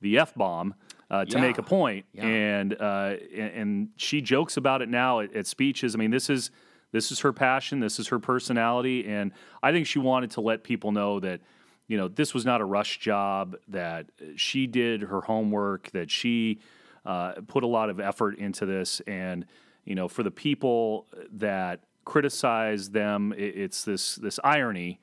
the 0.00 0.18
f 0.18 0.34
bomb 0.34 0.74
uh, 1.12 1.24
to 1.26 1.36
Yeah. 1.36 1.40
make 1.42 1.58
a 1.58 1.62
point, 1.62 2.06
Yeah. 2.14 2.24
and 2.26 2.74
uh, 2.80 3.16
and 3.36 3.50
and 3.54 3.88
she 3.96 4.20
jokes 4.22 4.56
about 4.56 4.80
it 4.82 4.88
now 4.88 5.20
at, 5.20 5.32
at 5.36 5.46
speeches. 5.46 5.94
I 5.94 5.98
mean, 5.98 6.10
this 6.10 6.30
is 6.30 6.50
this 6.90 7.12
is 7.12 7.20
her 7.20 7.32
passion, 7.32 7.80
this 7.80 7.98
is 8.00 8.08
her 8.08 8.18
personality, 8.18 9.06
and 9.06 9.32
I 9.62 9.70
think 9.72 9.86
she 9.86 9.98
wanted 9.98 10.30
to 10.32 10.40
let 10.40 10.64
people 10.64 10.90
know 10.90 11.20
that 11.20 11.40
you 11.86 11.96
know 11.98 12.08
this 12.08 12.32
was 12.32 12.44
not 12.46 12.60
a 12.60 12.64
rush 12.64 12.98
job. 12.98 13.56
That 13.68 14.06
she 14.36 14.66
did 14.66 15.02
her 15.02 15.20
homework. 15.20 15.90
That 15.90 16.10
she 16.10 16.60
uh, 17.04 17.32
put 17.46 17.62
a 17.62 17.66
lot 17.66 17.90
of 17.90 18.00
effort 18.00 18.38
into 18.38 18.64
this, 18.64 19.00
and 19.06 19.44
you 19.84 19.94
know, 19.94 20.08
for 20.08 20.22
the 20.22 20.30
people 20.30 21.06
that 21.30 21.80
criticize 22.04 22.90
them, 22.90 23.32
it, 23.36 23.56
it's 23.56 23.84
this 23.84 24.16
this 24.16 24.40
irony 24.42 24.98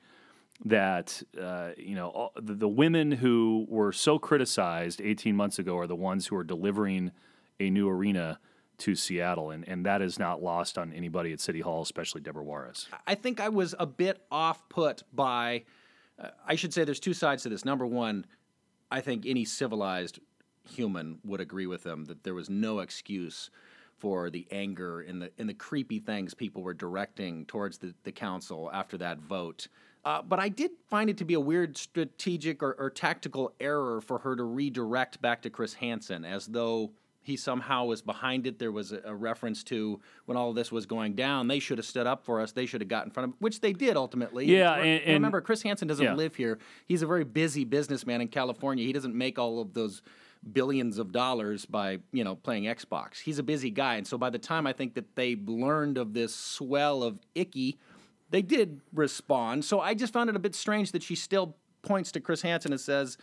that 0.64 1.22
uh, 1.40 1.70
you 1.76 1.94
know 1.94 2.08
all- 2.08 2.32
the, 2.36 2.54
the 2.54 2.68
women 2.68 3.12
who 3.12 3.66
were 3.68 3.92
so 3.92 4.18
criticized 4.18 5.00
18 5.00 5.34
months 5.34 5.58
ago 5.58 5.78
are 5.78 5.86
the 5.86 5.96
ones 5.96 6.26
who 6.26 6.36
are 6.36 6.44
delivering 6.44 7.12
a 7.58 7.70
new 7.70 7.88
arena 7.88 8.38
to 8.78 8.94
Seattle, 8.94 9.50
and, 9.50 9.68
and 9.68 9.84
that 9.84 10.00
is 10.00 10.18
not 10.18 10.42
lost 10.42 10.78
on 10.78 10.92
anybody 10.92 11.32
at 11.32 11.40
City 11.40 11.60
Hall, 11.60 11.82
especially 11.82 12.22
Deborah 12.22 12.42
Juarez. 12.42 12.86
I 13.06 13.14
think 13.14 13.38
I 13.38 13.50
was 13.50 13.74
a 13.78 13.86
bit 13.86 14.22
off 14.30 14.68
put 14.68 15.02
by. 15.12 15.64
Uh, 16.18 16.28
I 16.46 16.54
should 16.54 16.72
say 16.72 16.84
there's 16.84 17.00
two 17.00 17.14
sides 17.14 17.42
to 17.44 17.48
this. 17.50 17.64
Number 17.64 17.86
one, 17.86 18.24
I 18.90 19.00
think 19.00 19.26
any 19.26 19.44
civilized 19.44 20.18
human 20.64 21.18
would 21.24 21.40
agree 21.40 21.66
with 21.66 21.82
them 21.82 22.06
that 22.06 22.24
there 22.24 22.34
was 22.34 22.48
no 22.50 22.80
excuse 22.80 23.50
for 23.98 24.30
the 24.30 24.46
anger 24.50 25.00
and 25.02 25.20
the 25.20 25.30
and 25.38 25.48
the 25.48 25.54
creepy 25.54 25.98
things 25.98 26.32
people 26.32 26.62
were 26.62 26.72
directing 26.74 27.44
towards 27.44 27.78
the, 27.78 27.94
the 28.04 28.12
council 28.12 28.70
after 28.72 28.96
that 28.98 29.18
vote. 29.18 29.68
Uh, 30.04 30.22
but 30.22 30.38
I 30.38 30.48
did 30.48 30.70
find 30.88 31.10
it 31.10 31.18
to 31.18 31.24
be 31.24 31.34
a 31.34 31.40
weird 31.40 31.76
strategic 31.76 32.62
or, 32.62 32.74
or 32.78 32.88
tactical 32.90 33.52
error 33.60 34.00
for 34.00 34.18
her 34.20 34.34
to 34.36 34.42
redirect 34.44 35.20
back 35.20 35.42
to 35.42 35.50
Chris 35.50 35.74
Hansen 35.74 36.24
as 36.24 36.46
though 36.46 36.92
he 37.22 37.36
somehow 37.36 37.84
was 37.84 38.00
behind 38.00 38.46
it. 38.46 38.58
There 38.58 38.72
was 38.72 38.92
a, 38.92 39.02
a 39.04 39.14
reference 39.14 39.62
to 39.64 40.00
when 40.24 40.38
all 40.38 40.48
of 40.50 40.54
this 40.56 40.72
was 40.72 40.86
going 40.86 41.14
down, 41.14 41.48
they 41.48 41.58
should 41.58 41.76
have 41.76 41.86
stood 41.86 42.06
up 42.06 42.24
for 42.24 42.40
us. 42.40 42.52
They 42.52 42.64
should 42.64 42.80
have 42.80 42.88
got 42.88 43.04
in 43.04 43.10
front 43.10 43.28
of, 43.30 43.34
which 43.40 43.60
they 43.60 43.74
did 43.74 43.96
ultimately. 43.96 44.46
Yeah, 44.46 44.74
Re- 44.76 44.80
and- 44.96 45.02
and- 45.04 45.12
remember, 45.14 45.42
Chris 45.42 45.62
Hansen 45.62 45.86
doesn't 45.86 46.04
yeah. 46.04 46.14
live 46.14 46.34
here. 46.34 46.58
He's 46.86 47.02
a 47.02 47.06
very 47.06 47.24
busy 47.24 47.64
businessman 47.64 48.22
in 48.22 48.28
California. 48.28 48.86
He 48.86 48.94
doesn't 48.94 49.14
make 49.14 49.38
all 49.38 49.60
of 49.60 49.74
those 49.74 50.00
billions 50.54 50.96
of 50.96 51.12
dollars 51.12 51.66
by 51.66 51.98
you 52.12 52.24
know 52.24 52.34
playing 52.36 52.64
Xbox. 52.64 53.20
He's 53.20 53.38
a 53.38 53.42
busy 53.42 53.68
guy, 53.70 53.96
and 53.96 54.06
so 54.06 54.16
by 54.16 54.30
the 54.30 54.38
time 54.38 54.66
I 54.66 54.72
think 54.72 54.94
that 54.94 55.14
they 55.14 55.36
learned 55.36 55.98
of 55.98 56.14
this 56.14 56.34
swell 56.34 57.02
of 57.02 57.18
icky, 57.34 57.78
they 58.30 58.42
did 58.42 58.80
respond. 58.92 59.64
So 59.64 59.80
I 59.80 59.94
just 59.94 60.12
found 60.12 60.30
it 60.30 60.36
a 60.36 60.40
bit 60.40 60.54
strange 60.54 60.92
that 60.92 61.02
she 61.02 61.14
still 61.14 61.56
points 61.82 62.12
to 62.12 62.20
Chris 62.20 62.42
Hansen 62.42 62.72
and 62.72 62.80
says. 62.80 63.18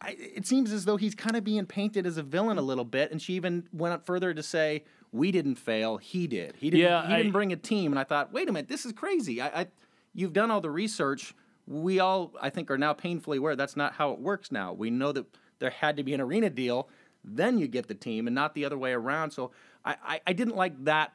I, 0.00 0.14
it 0.16 0.46
seems 0.46 0.70
as 0.70 0.84
though 0.84 0.96
he's 0.96 1.14
kind 1.14 1.34
of 1.34 1.42
being 1.42 1.66
painted 1.66 2.06
as 2.06 2.16
a 2.16 2.22
villain 2.22 2.56
a 2.56 2.62
little 2.62 2.84
bit, 2.84 3.10
and 3.10 3.20
she 3.20 3.32
even 3.32 3.66
went 3.72 3.92
up 3.94 4.06
further 4.06 4.32
to 4.32 4.42
say, 4.42 4.84
"We 5.10 5.32
didn't 5.32 5.56
fail; 5.56 5.96
he 5.96 6.28
did. 6.28 6.54
He 6.56 6.70
didn't. 6.70 6.84
Yeah, 6.84 7.04
he 7.04 7.14
I- 7.14 7.16
didn't 7.16 7.32
bring 7.32 7.52
a 7.52 7.56
team." 7.56 7.90
And 7.90 7.98
I 7.98 8.04
thought, 8.04 8.32
"Wait 8.32 8.48
a 8.48 8.52
minute, 8.52 8.68
this 8.68 8.86
is 8.86 8.92
crazy." 8.92 9.40
I, 9.40 9.62
I 9.62 9.66
you've 10.14 10.34
done 10.34 10.52
all 10.52 10.60
the 10.60 10.70
research. 10.70 11.34
We 11.66 11.98
all, 11.98 12.32
I 12.40 12.50
think, 12.50 12.70
are 12.70 12.78
now 12.78 12.92
painfully 12.92 13.38
aware 13.38 13.56
that's 13.56 13.76
not 13.76 13.94
how 13.94 14.12
it 14.12 14.20
works 14.20 14.52
now. 14.52 14.72
We 14.72 14.90
know 14.90 15.10
that 15.12 15.26
there 15.58 15.70
had 15.70 15.96
to 15.96 16.04
be 16.04 16.14
an 16.14 16.20
arena 16.20 16.50
deal, 16.50 16.88
then 17.24 17.58
you 17.58 17.66
get 17.66 17.88
the 17.88 17.94
team, 17.94 18.28
and 18.28 18.34
not 18.34 18.54
the 18.54 18.64
other 18.64 18.78
way 18.78 18.92
around. 18.92 19.32
So 19.32 19.50
I, 19.84 19.96
I, 20.04 20.20
I 20.28 20.32
didn't 20.32 20.54
like 20.54 20.84
that 20.84 21.12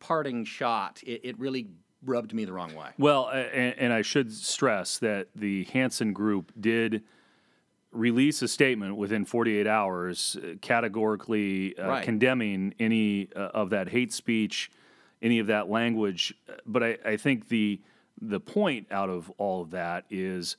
parting 0.00 0.44
shot. 0.44 1.02
It, 1.04 1.20
it 1.24 1.38
really 1.38 1.68
rubbed 2.04 2.32
me 2.34 2.44
the 2.44 2.52
wrong 2.52 2.74
way. 2.74 2.88
Well, 2.98 3.28
and, 3.28 3.74
and 3.78 3.92
I 3.92 4.02
should 4.02 4.32
stress 4.32 4.98
that 4.98 5.28
the 5.34 5.64
Hansen 5.64 6.12
Group 6.12 6.52
did 6.58 7.02
release 7.92 8.42
a 8.42 8.48
statement 8.48 8.96
within 8.96 9.24
48 9.24 9.66
hours, 9.66 10.36
uh, 10.36 10.54
categorically 10.60 11.76
uh, 11.78 11.88
Right. 11.88 12.04
condemning 12.04 12.74
any 12.78 13.28
uh, 13.34 13.40
of 13.54 13.70
that 13.70 13.88
hate 13.88 14.12
speech, 14.12 14.70
any 15.22 15.38
of 15.38 15.46
that 15.46 15.70
language. 15.70 16.34
But 16.66 16.82
I, 16.82 16.98
I 17.04 17.16
think 17.16 17.48
the 17.48 17.80
the 18.20 18.40
point 18.40 18.86
out 18.90 19.10
of 19.10 19.30
all 19.36 19.60
of 19.60 19.72
that 19.72 20.04
is, 20.08 20.56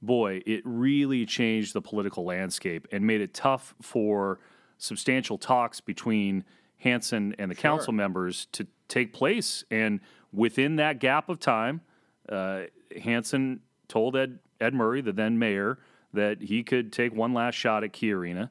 boy, 0.00 0.42
it 0.46 0.62
really 0.64 1.26
changed 1.26 1.74
the 1.74 1.82
political 1.82 2.24
landscape 2.24 2.88
and 2.90 3.06
made 3.06 3.20
it 3.20 3.34
tough 3.34 3.74
for 3.82 4.40
substantial 4.78 5.36
talks 5.36 5.80
between 5.82 6.44
Hansen 6.78 7.34
and 7.38 7.50
the 7.50 7.54
council 7.54 7.92
members 7.92 8.46
to 8.52 8.66
take 8.88 9.12
place. 9.12 9.64
And 9.70 10.00
within 10.34 10.76
that 10.76 10.98
gap 10.98 11.28
of 11.28 11.38
time, 11.38 11.80
uh, 12.28 12.62
Hansen 13.02 13.60
told 13.88 14.16
Ed, 14.16 14.38
Ed 14.60 14.74
Murray, 14.74 15.00
the 15.00 15.12
then 15.12 15.38
mayor, 15.38 15.78
that 16.12 16.42
he 16.42 16.62
could 16.62 16.92
take 16.92 17.14
one 17.14 17.34
last 17.34 17.54
shot 17.54 17.84
at 17.84 17.92
Key 17.92 18.12
Arena. 18.12 18.50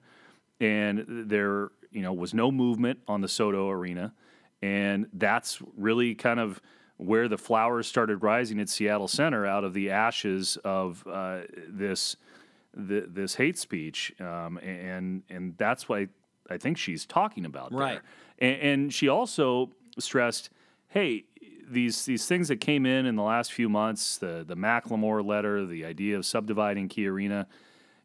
And 0.60 1.06
there, 1.08 1.72
you 1.92 2.02
know, 2.02 2.14
was 2.14 2.34
no 2.34 2.52
movement 2.52 3.00
on 3.08 3.22
the 3.22 3.28
SoDo 3.28 3.70
Arena. 3.70 4.14
And 4.62 5.08
that's 5.14 5.62
really 5.76 6.16
kind 6.16 6.40
of 6.40 6.62
where 6.98 7.28
the 7.28 7.38
flowers 7.38 7.88
started 7.88 8.24
rising 8.24 8.60
at 8.60 8.70
Seattle 8.70 9.08
Center 9.08 9.46
out 9.46 9.64
of 9.64 9.74
the 9.74 9.90
ashes 9.90 10.58
of 10.64 11.06
uh, 11.08 11.42
this 11.68 12.16
th- 12.76 13.06
this 13.10 13.36
hate 13.36 13.58
speech, 13.58 14.14
um, 14.20 14.58
and 14.60 15.24
and 15.30 15.56
that's 15.58 15.90
why 15.90 16.08
I 16.50 16.58
think 16.58 16.78
she's 16.78 17.06
talking 17.06 17.46
about 17.46 17.72
there. 17.72 17.80
Right. 17.80 18.00
And, 18.40 18.62
and 18.62 18.94
she 18.94 19.08
also 19.08 19.72
stressed, 20.00 20.50
hey, 20.90 21.26
these 21.70 22.06
these 22.06 22.26
things 22.26 22.48
that 22.48 22.58
came 22.58 22.86
in 22.86 23.06
in 23.06 23.16
the 23.16 23.24
last 23.24 23.52
few 23.52 23.70
months, 23.70 24.18
the 24.18 24.44
the 24.48 24.56
Macklemore 24.56 25.26
letter, 25.26 25.66
the 25.66 25.86
idea 25.86 26.18
of 26.18 26.26
subdividing 26.26 26.90
Key 26.90 27.08
Arena, 27.08 27.48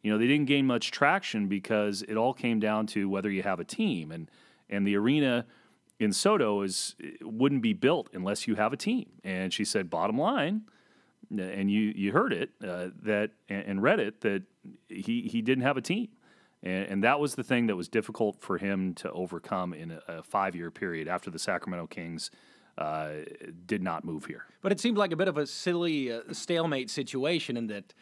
you 0.03 0.13
know, 0.13 0.19
they 0.19 0.27
didn't 0.27 0.47
gain 0.47 0.67
much 0.67 0.91
traction 0.91 1.49
because 1.49 2.03
it 2.03 2.17
all 2.17 2.33
came 2.33 2.61
down 2.61 2.87
to 2.89 3.09
whether 3.09 3.31
you 3.31 3.43
have 3.43 3.61
a 3.61 3.65
team, 3.65 4.13
and 4.13 4.31
and 4.71 4.87
the 4.87 4.97
arena 4.97 5.47
in 5.99 6.11
SoDo 6.11 6.65
is 6.65 6.95
wouldn't 7.23 7.63
be 7.63 7.73
built 7.73 8.09
unless 8.13 8.47
you 8.47 8.55
have 8.55 8.73
a 8.73 8.77
team. 8.77 9.07
And 9.25 9.53
she 9.53 9.65
said, 9.65 9.91
bottom 9.91 10.19
line, 10.19 10.63
and 11.31 11.71
you 11.71 11.93
you 11.95 12.13
heard 12.13 12.33
it 12.33 12.51
uh, 12.63 12.89
that 13.03 13.33
and, 13.49 13.65
and 13.67 13.83
read 13.83 14.01
it 14.01 14.21
that 14.21 14.43
he 14.89 15.23
he 15.23 15.43
didn't 15.43 15.65
have 15.65 15.77
a 15.77 15.83
team, 15.83 16.09
and, 16.63 16.87
and 16.87 17.05
that 17.05 17.19
was 17.19 17.35
the 17.35 17.45
thing 17.45 17.67
that 17.67 17.77
was 17.77 17.89
difficult 17.89 18.41
for 18.41 18.59
him 18.59 18.95
to 18.95 19.11
overcome 19.11 19.75
in 19.75 19.91
a, 19.91 20.01
a 20.09 20.23
five 20.23 20.55
year 20.55 20.71
period 20.71 21.09
after 21.09 21.31
the 21.31 21.39
Sacramento 21.39 21.87
Kings 21.89 22.31
uh, 22.79 23.11
did 23.67 23.83
not 23.83 24.05
move 24.05 24.25
here. 24.27 24.45
But 24.63 24.73
it 24.73 24.81
seemed 24.81 24.97
like 24.97 25.13
a 25.13 25.17
bit 25.17 25.29
of 25.29 25.37
a 25.37 25.47
silly 25.47 26.13
uh, 26.13 26.21
stalemate 26.33 26.91
situation 26.91 27.57
in 27.57 27.67
that, 27.67 27.93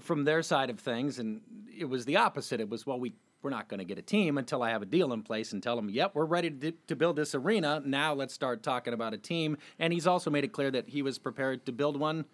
from 0.00 0.24
their 0.24 0.42
side 0.42 0.70
of 0.70 0.78
things, 0.78 1.18
and 1.18 1.40
it 1.76 1.86
was 1.86 2.04
the 2.04 2.16
opposite. 2.16 2.60
It 2.60 2.68
was, 2.68 2.86
well, 2.86 3.00
we, 3.00 3.14
we're 3.42 3.50
not 3.50 3.68
going 3.68 3.78
to 3.78 3.84
get 3.84 3.98
a 3.98 4.02
team 4.02 4.38
until 4.38 4.62
I 4.62 4.70
have 4.70 4.82
a 4.82 4.86
deal 4.86 5.12
in 5.12 5.22
place 5.22 5.52
and 5.52 5.62
tell 5.62 5.76
them, 5.76 5.90
yep, 5.90 6.12
we're 6.14 6.24
ready 6.24 6.50
to, 6.50 6.72
to 6.86 6.96
build 6.96 7.16
this 7.16 7.34
arena. 7.34 7.82
Now 7.84 8.14
let's 8.14 8.32
start 8.32 8.62
talking 8.62 8.94
about 8.94 9.12
a 9.14 9.18
team. 9.18 9.58
And 9.78 9.92
he's 9.92 10.06
also 10.06 10.30
made 10.30 10.44
it 10.44 10.52
clear 10.52 10.70
that 10.70 10.88
he 10.88 11.02
was 11.02 11.18
prepared 11.18 11.66
to 11.66 11.72
build 11.72 11.98
one 11.98 12.24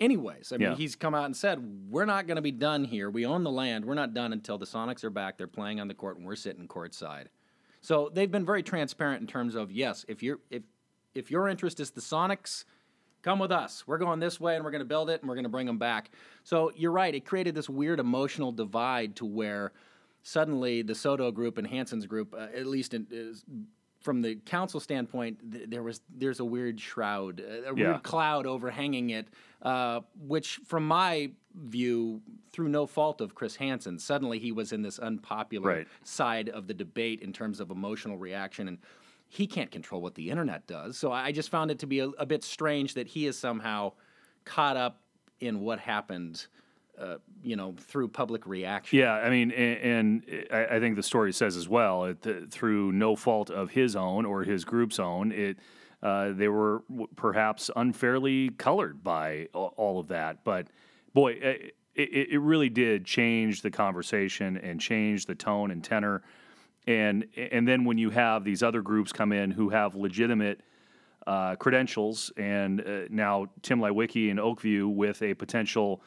anyways. 0.00 0.52
I 0.52 0.56
mean, 0.56 0.70
Yeah. 0.70 0.76
he's 0.76 0.96
come 0.96 1.14
out 1.14 1.26
and 1.26 1.36
said, 1.36 1.90
we're 1.90 2.04
not 2.06 2.26
going 2.26 2.36
to 2.36 2.42
be 2.42 2.52
done 2.52 2.84
here. 2.84 3.10
We 3.10 3.26
own 3.26 3.44
the 3.44 3.50
land. 3.50 3.84
We're 3.84 3.94
not 3.94 4.14
done 4.14 4.32
until 4.32 4.56
the 4.56 4.66
Sonics 4.66 5.04
are 5.04 5.10
back. 5.10 5.36
They're 5.36 5.46
playing 5.46 5.80
on 5.80 5.88
the 5.88 5.94
court 5.94 6.16
and 6.16 6.24
we're 6.26 6.36
sitting 6.36 6.66
courtside. 6.68 7.26
So 7.80 8.10
they've 8.12 8.30
been 8.30 8.46
very 8.46 8.62
transparent 8.62 9.20
in 9.20 9.26
terms 9.26 9.54
of 9.54 9.70
yes, 9.70 10.06
if 10.08 10.22
you're 10.22 10.38
if 10.50 10.62
if 11.14 11.30
your 11.30 11.48
interest 11.48 11.80
is 11.80 11.90
the 11.90 12.00
Sonics, 12.00 12.64
come 13.22 13.38
with 13.38 13.52
us. 13.52 13.84
We're 13.86 13.98
going 13.98 14.20
this 14.20 14.38
way 14.40 14.56
and 14.56 14.64
we're 14.64 14.70
going 14.70 14.80
to 14.80 14.84
build 14.86 15.08
it 15.10 15.20
and 15.20 15.28
we're 15.28 15.34
going 15.36 15.44
to 15.44 15.50
bring 15.50 15.66
them 15.66 15.78
back. 15.78 16.10
So 16.42 16.72
you're 16.76 16.92
right. 16.92 17.14
It 17.14 17.24
created 17.24 17.54
this 17.54 17.68
weird 17.68 18.00
emotional 18.00 18.52
divide 18.52 19.16
to 19.16 19.24
where 19.24 19.72
suddenly 20.22 20.82
the 20.82 20.92
SoDo 20.94 21.32
group 21.32 21.58
and 21.58 21.66
Hansen's 21.66 22.06
group, 22.06 22.34
uh, 22.34 22.48
at 22.54 22.66
least 22.66 22.94
in, 22.94 23.06
is, 23.10 23.44
from 24.00 24.20
the 24.20 24.36
council 24.36 24.80
standpoint, 24.80 25.38
th- 25.52 25.68
there 25.70 25.82
was 25.82 26.00
there's 26.14 26.40
a 26.40 26.44
weird 26.44 26.78
shroud, 26.80 27.40
a 27.40 27.70
a 27.70 27.74
Yeah. 27.76 27.90
weird 27.90 28.02
cloud 28.02 28.46
overhanging 28.46 29.10
it, 29.10 29.28
uh, 29.62 30.00
which 30.26 30.60
from 30.66 30.86
my 30.86 31.30
view, 31.54 32.20
through 32.52 32.68
no 32.68 32.84
fault 32.86 33.20
of 33.20 33.34
Chris 33.34 33.56
Hansen, 33.56 33.98
suddenly 33.98 34.38
he 34.38 34.50
was 34.52 34.72
in 34.72 34.82
this 34.82 34.98
unpopular 34.98 35.68
Right. 35.68 35.88
side 36.02 36.48
of 36.50 36.66
the 36.66 36.74
debate 36.74 37.20
in 37.22 37.32
terms 37.32 37.60
of 37.60 37.70
emotional 37.70 38.18
reaction 38.18 38.66
and 38.68 38.78
he 39.28 39.46
can't 39.46 39.70
control 39.70 40.00
what 40.00 40.14
the 40.14 40.30
internet 40.30 40.66
does. 40.66 40.96
So 40.96 41.12
I 41.12 41.32
just 41.32 41.50
found 41.50 41.70
it 41.70 41.80
to 41.80 41.86
be 41.86 42.00
a, 42.00 42.08
a 42.10 42.26
bit 42.26 42.44
strange 42.44 42.94
that 42.94 43.08
he 43.08 43.26
is 43.26 43.38
somehow 43.38 43.92
caught 44.44 44.76
up 44.76 45.00
in 45.40 45.60
what 45.60 45.78
happened, 45.80 46.46
uh, 46.98 47.16
you 47.42 47.56
know, 47.56 47.74
through 47.78 48.08
public 48.08 48.46
reaction. 48.46 48.98
Yeah, 48.98 49.14
I 49.14 49.30
mean, 49.30 49.50
and, 49.50 50.22
and 50.30 50.46
I, 50.52 50.78
think 50.78 50.96
the 50.96 51.02
story 51.02 51.32
says 51.32 51.56
as 51.56 51.68
well, 51.68 52.04
it, 52.04 52.22
th- 52.22 52.50
through 52.50 52.92
no 52.92 53.16
fault 53.16 53.50
of 53.50 53.70
his 53.70 53.96
own 53.96 54.24
or 54.24 54.44
his 54.44 54.64
group's 54.64 54.98
own, 54.98 55.32
it 55.32 55.58
uh, 56.02 56.32
they 56.32 56.48
were 56.48 56.84
w- 56.90 57.08
perhaps 57.16 57.70
unfairly 57.74 58.50
colored 58.50 59.02
by 59.02 59.48
all 59.54 59.98
of 59.98 60.08
that. 60.08 60.44
But 60.44 60.68
boy, 61.14 61.32
it, 61.32 61.76
it, 61.94 62.28
it 62.32 62.38
really 62.40 62.68
did 62.68 63.04
change 63.06 63.62
the 63.62 63.70
conversation 63.70 64.58
and 64.58 64.80
change 64.80 65.26
the 65.26 65.34
tone 65.34 65.70
and 65.70 65.82
tenor. 65.82 66.22
And 66.86 67.26
and 67.36 67.66
then 67.66 67.84
when 67.84 67.98
you 67.98 68.10
have 68.10 68.44
these 68.44 68.62
other 68.62 68.82
groups 68.82 69.12
come 69.12 69.32
in 69.32 69.50
who 69.50 69.70
have 69.70 69.94
legitimate 69.94 70.60
uh, 71.26 71.56
credentials, 71.56 72.30
and 72.36 72.80
uh, 72.80 73.00
now 73.08 73.46
Tim 73.62 73.80
Leiweke 73.80 74.30
in 74.30 74.38
Oak 74.38 74.60
View 74.60 74.88
with 74.88 75.22
a 75.22 75.34
potential 75.34 76.02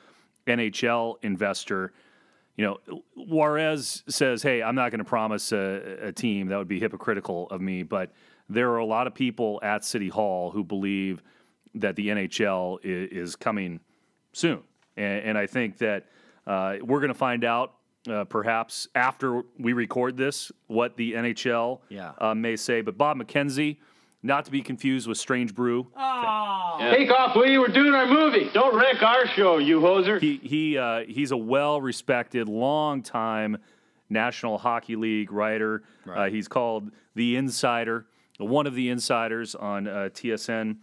NHL 0.46 1.16
investor. 1.24 1.94
You 2.56 2.66
know, 2.66 3.02
Juarez 3.16 4.04
says, 4.08 4.44
"Hey, 4.44 4.62
I'm 4.62 4.76
not 4.76 4.92
going 4.92 5.00
to 5.00 5.06
promise 5.06 5.52
a, 5.52 5.98
a 6.02 6.12
team. 6.12 6.48
That 6.48 6.58
would 6.58 6.68
be 6.68 6.80
hypocritical 6.80 7.48
of 7.50 7.62
me." 7.62 7.84
But 7.84 8.12
there 8.50 8.72
are 8.72 8.78
a 8.78 8.86
lot 8.86 9.08
of 9.08 9.13
people 9.13 9.60
at 9.63 9.84
City 9.84 10.10
Hall 10.10 10.52
who 10.52 10.63
believe 10.63 11.22
that 11.76 11.96
the 11.96 12.08
NHL 12.08 12.80
is, 12.84 13.36
coming 13.36 13.80
soon, 14.34 14.62
and, 14.96 15.24
and 15.24 15.38
I 15.38 15.48
think 15.48 15.78
that 15.80 16.06
uh, 16.46 16.78
we're 16.82 17.00
going 17.00 17.10
to 17.10 17.18
find 17.18 17.44
out. 17.44 17.74
Uh, 18.10 18.24
perhaps 18.26 18.88
after 18.96 19.43
we 19.60 19.74
record 19.74 20.15
this, 20.17 20.52
what 20.67 20.96
the 20.98 21.13
NHL 21.13 21.82
Yeah. 21.89 22.12
uh, 22.20 22.34
may 22.34 22.56
say. 22.56 22.82
But 22.82 22.98
Bob 22.98 23.17
McKenzie, 23.17 23.78
not 24.24 24.46
to 24.46 24.52
be 24.52 24.62
confused 24.62 25.08
with 25.08 25.17
Strange 25.17 25.54
Brew, 25.54 25.88
Take 26.80 27.12
off, 27.12 27.36
will 27.36 27.48
you? 27.50 27.60
We're 27.60 27.67
doing 27.70 27.93
our 27.93 28.06
movie. 28.08 28.50
Don't 28.54 28.76
wreck 28.76 29.02
our 29.02 29.26
show, 29.28 29.58
you 29.58 29.80
hoser. 29.82 30.22
he 30.22 30.38
he 30.38 30.78
uh, 30.78 31.02
he's 31.08 31.32
a 31.32 31.38
well-respected, 31.38 32.48
long-time 32.48 33.58
National 34.10 34.58
Hockey 34.58 34.96
League 34.96 35.32
writer. 35.32 35.84
Uh, 36.10 36.30
he's 36.30 36.48
called 36.48 36.91
the 37.15 37.36
Insider, 37.36 38.06
one 38.38 38.67
of 38.67 38.76
the 38.76 38.89
insiders 38.89 39.56
on 39.56 39.88
uh, 39.88 40.10
TSN 40.13 40.78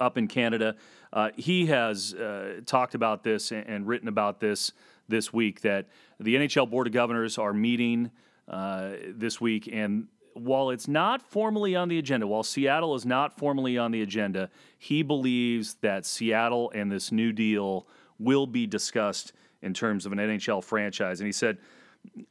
up 0.00 0.16
in 0.16 0.28
Canada. 0.28 0.76
Uh, 1.12 1.30
he 1.36 1.66
has 1.66 2.14
uh, 2.14 2.60
talked 2.64 2.94
about 2.94 3.22
this 3.24 3.50
and, 3.50 3.66
and 3.66 3.86
written 3.88 4.08
about 4.08 4.40
this 4.40 4.72
this 5.08 5.32
week 5.32 5.62
that 5.62 5.88
the 6.20 6.36
NHL 6.36 6.70
Board 6.70 6.86
of 6.86 6.92
Governors 6.92 7.38
are 7.38 7.52
meeting 7.52 8.10
uh, 8.48 8.92
this 9.08 9.40
week, 9.40 9.68
and 9.72 10.08
while 10.34 10.70
it's 10.70 10.88
not 10.88 11.22
formally 11.22 11.74
on 11.74 11.88
the 11.88 11.98
agenda, 11.98 12.26
while 12.26 12.42
Seattle 12.42 12.94
is 12.94 13.04
not 13.04 13.36
formally 13.36 13.76
on 13.76 13.90
the 13.90 14.02
agenda, 14.02 14.50
he 14.78 15.02
believes 15.02 15.74
that 15.80 16.06
Seattle 16.06 16.70
and 16.74 16.90
this 16.90 17.10
new 17.10 17.32
deal 17.32 17.86
will 18.18 18.46
be 18.46 18.66
discussed 18.66 19.32
in 19.62 19.74
terms 19.74 20.06
of 20.06 20.12
an 20.12 20.18
NHL 20.18 20.62
franchise. 20.62 21.20
And 21.20 21.26
he 21.26 21.32
said, 21.32 21.58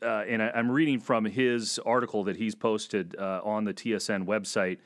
uh, 0.01 0.23
and 0.27 0.41
I, 0.41 0.49
I'm 0.55 0.71
reading 0.71 0.99
from 0.99 1.25
his 1.25 1.79
article 1.85 2.23
that 2.25 2.37
he's 2.37 2.55
posted 2.55 3.15
uh, 3.17 3.41
on 3.43 3.65
the 3.65 3.73
TSN 3.73 4.25
website. 4.25 4.77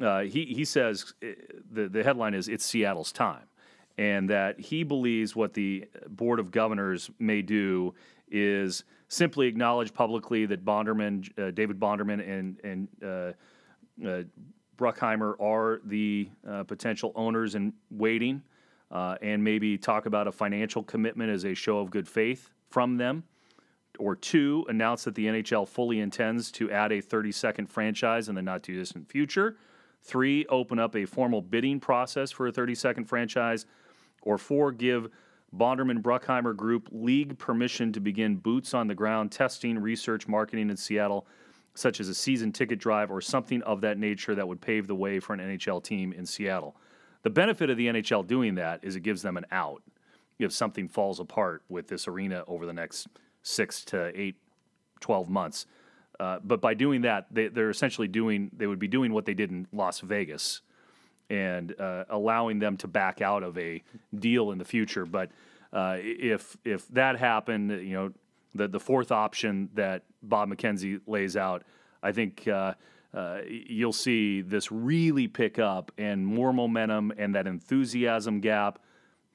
Uh, 0.00 0.20
he 0.20 0.46
he 0.46 0.64
says 0.64 1.12
uh, 1.22 1.26
the 1.70 1.88
the 1.88 2.02
headline 2.02 2.32
is 2.34 2.48
"It's 2.48 2.64
Seattle's 2.64 3.12
time," 3.12 3.42
and 3.98 4.28
that 4.30 4.58
he 4.58 4.82
believes 4.82 5.36
what 5.36 5.54
the 5.54 5.88
board 6.08 6.40
of 6.40 6.50
governors 6.50 7.10
may 7.18 7.42
do 7.42 7.94
is 8.30 8.84
simply 9.08 9.46
acknowledge 9.46 9.92
publicly 9.92 10.46
that 10.46 10.64
Bonderman, 10.64 11.28
uh, 11.38 11.50
David 11.50 11.78
Bonderman, 11.78 12.26
and 12.26 12.58
and 12.64 12.88
uh, 13.02 13.32
uh, 14.08 14.22
Bruckheimer 14.76 15.38
are 15.40 15.80
the 15.84 16.28
uh, 16.48 16.64
potential 16.64 17.12
owners 17.14 17.54
in 17.54 17.72
waiting, 17.90 18.42
uh, 18.90 19.16
and 19.20 19.44
maybe 19.44 19.76
talk 19.76 20.06
about 20.06 20.26
a 20.26 20.32
financial 20.32 20.82
commitment 20.82 21.30
as 21.30 21.44
a 21.44 21.54
show 21.54 21.78
of 21.78 21.90
good 21.90 22.08
faith 22.08 22.50
from 22.70 22.96
them 22.96 23.24
or 23.98 24.16
two, 24.16 24.64
announce 24.68 25.04
that 25.04 25.14
the 25.14 25.26
NHL 25.26 25.68
fully 25.68 26.00
intends 26.00 26.50
to 26.52 26.70
add 26.70 26.92
a 26.92 27.00
30 27.00 27.32
second 27.32 27.66
franchise 27.66 28.28
in 28.28 28.34
the 28.34 28.42
not 28.42 28.62
too 28.62 28.74
distant 28.74 29.08
future. 29.08 29.56
Three, 30.02 30.44
open 30.46 30.78
up 30.78 30.96
a 30.96 31.04
formal 31.04 31.40
bidding 31.40 31.80
process 31.80 32.30
for 32.30 32.48
a 32.48 32.52
30 32.52 32.74
second 32.74 33.04
franchise. 33.04 33.66
Or 34.22 34.38
four, 34.38 34.72
give 34.72 35.08
Bonderman 35.56 36.02
Bruckheimer 36.02 36.56
Group 36.56 36.88
league 36.90 37.38
permission 37.38 37.92
to 37.92 38.00
begin 38.00 38.36
boots 38.36 38.74
on 38.74 38.88
the 38.88 38.94
ground 38.94 39.30
testing, 39.30 39.78
research, 39.78 40.26
marketing 40.26 40.70
in 40.70 40.76
Seattle, 40.76 41.26
such 41.74 42.00
as 42.00 42.08
a 42.08 42.14
season 42.14 42.52
ticket 42.52 42.78
drive 42.78 43.10
or 43.10 43.20
something 43.20 43.62
of 43.62 43.80
that 43.82 43.98
nature 43.98 44.34
that 44.34 44.46
would 44.46 44.60
pave 44.60 44.86
the 44.86 44.94
way 44.94 45.20
for 45.20 45.34
an 45.34 45.40
NHL 45.40 45.82
team 45.82 46.12
in 46.12 46.26
Seattle. 46.26 46.76
The 47.22 47.30
benefit 47.30 47.70
of 47.70 47.76
the 47.76 47.86
NHL 47.86 48.26
doing 48.26 48.56
that 48.56 48.80
is 48.82 48.96
it 48.96 49.00
gives 49.00 49.22
them 49.22 49.36
an 49.36 49.46
out 49.52 49.82
if 50.38 50.52
something 50.52 50.88
falls 50.88 51.20
apart 51.20 51.62
with 51.68 51.86
this 51.86 52.08
arena 52.08 52.42
over 52.46 52.66
the 52.66 52.72
next 52.72 53.06
six 53.42 53.84
to 53.86 54.10
eight, 54.18 54.36
12 55.00 55.28
months. 55.28 55.66
Uh, 56.22 56.38
but 56.44 56.60
by 56.60 56.72
doing 56.72 57.02
that, 57.02 57.26
they, 57.32 57.48
they're 57.48 57.70
essentially 57.70 58.06
doing, 58.06 58.48
they 58.56 58.68
would 58.68 58.78
be 58.78 58.86
doing 58.86 59.12
what 59.12 59.24
they 59.24 59.34
did 59.34 59.50
in 59.50 59.66
Las 59.72 59.98
Vegas 59.98 60.60
and 61.28 61.74
uh, 61.80 62.04
allowing 62.10 62.60
them 62.60 62.76
to 62.76 62.86
back 62.86 63.20
out 63.20 63.42
of 63.42 63.58
a 63.58 63.82
deal 64.14 64.52
in 64.52 64.58
the 64.58 64.64
future. 64.64 65.04
But 65.04 65.30
uh, 65.72 65.96
if 65.98 66.56
if 66.64 66.86
that 66.88 67.18
happened, 67.18 67.70
you 67.70 67.94
know, 67.94 68.12
the 68.54 68.68
the 68.68 68.78
fourth 68.78 69.10
option 69.10 69.68
that 69.74 70.04
Bob 70.22 70.48
McKenzie 70.48 71.00
lays 71.08 71.36
out, 71.36 71.64
I 72.04 72.12
think 72.12 72.46
uh, 72.46 72.74
uh, 73.12 73.38
you'll 73.48 73.92
see 73.92 74.42
this 74.42 74.70
really 74.70 75.26
pick 75.26 75.58
up 75.58 75.90
and 75.98 76.24
more 76.24 76.52
momentum 76.52 77.12
and 77.18 77.34
that 77.34 77.48
enthusiasm 77.48 78.38
gap 78.38 78.78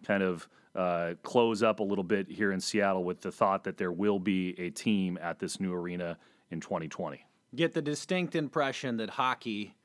kind 0.05 0.23
of 0.23 0.47
uh, 0.73 1.15
close 1.21 1.63
up 1.63 1.81
a 1.81 1.83
little 1.83 2.05
bit 2.05 2.29
here 2.29 2.53
in 2.53 2.61
Seattle 2.61 3.03
with 3.03 3.19
the 3.19 3.31
thought 3.31 3.65
that 3.65 3.75
there 3.75 3.91
will 3.91 4.19
be 4.19 4.55
a 4.57 4.69
team 4.69 5.19
at 5.21 5.39
this 5.39 5.59
new 5.59 5.73
arena 5.73 6.17
in 6.51 6.59
2020. 6.59 7.25
Get 7.55 7.73
the 7.73 7.81
distinct 7.81 8.35
impression 8.35 8.97
that 8.97 9.09
hockey 9.11 9.75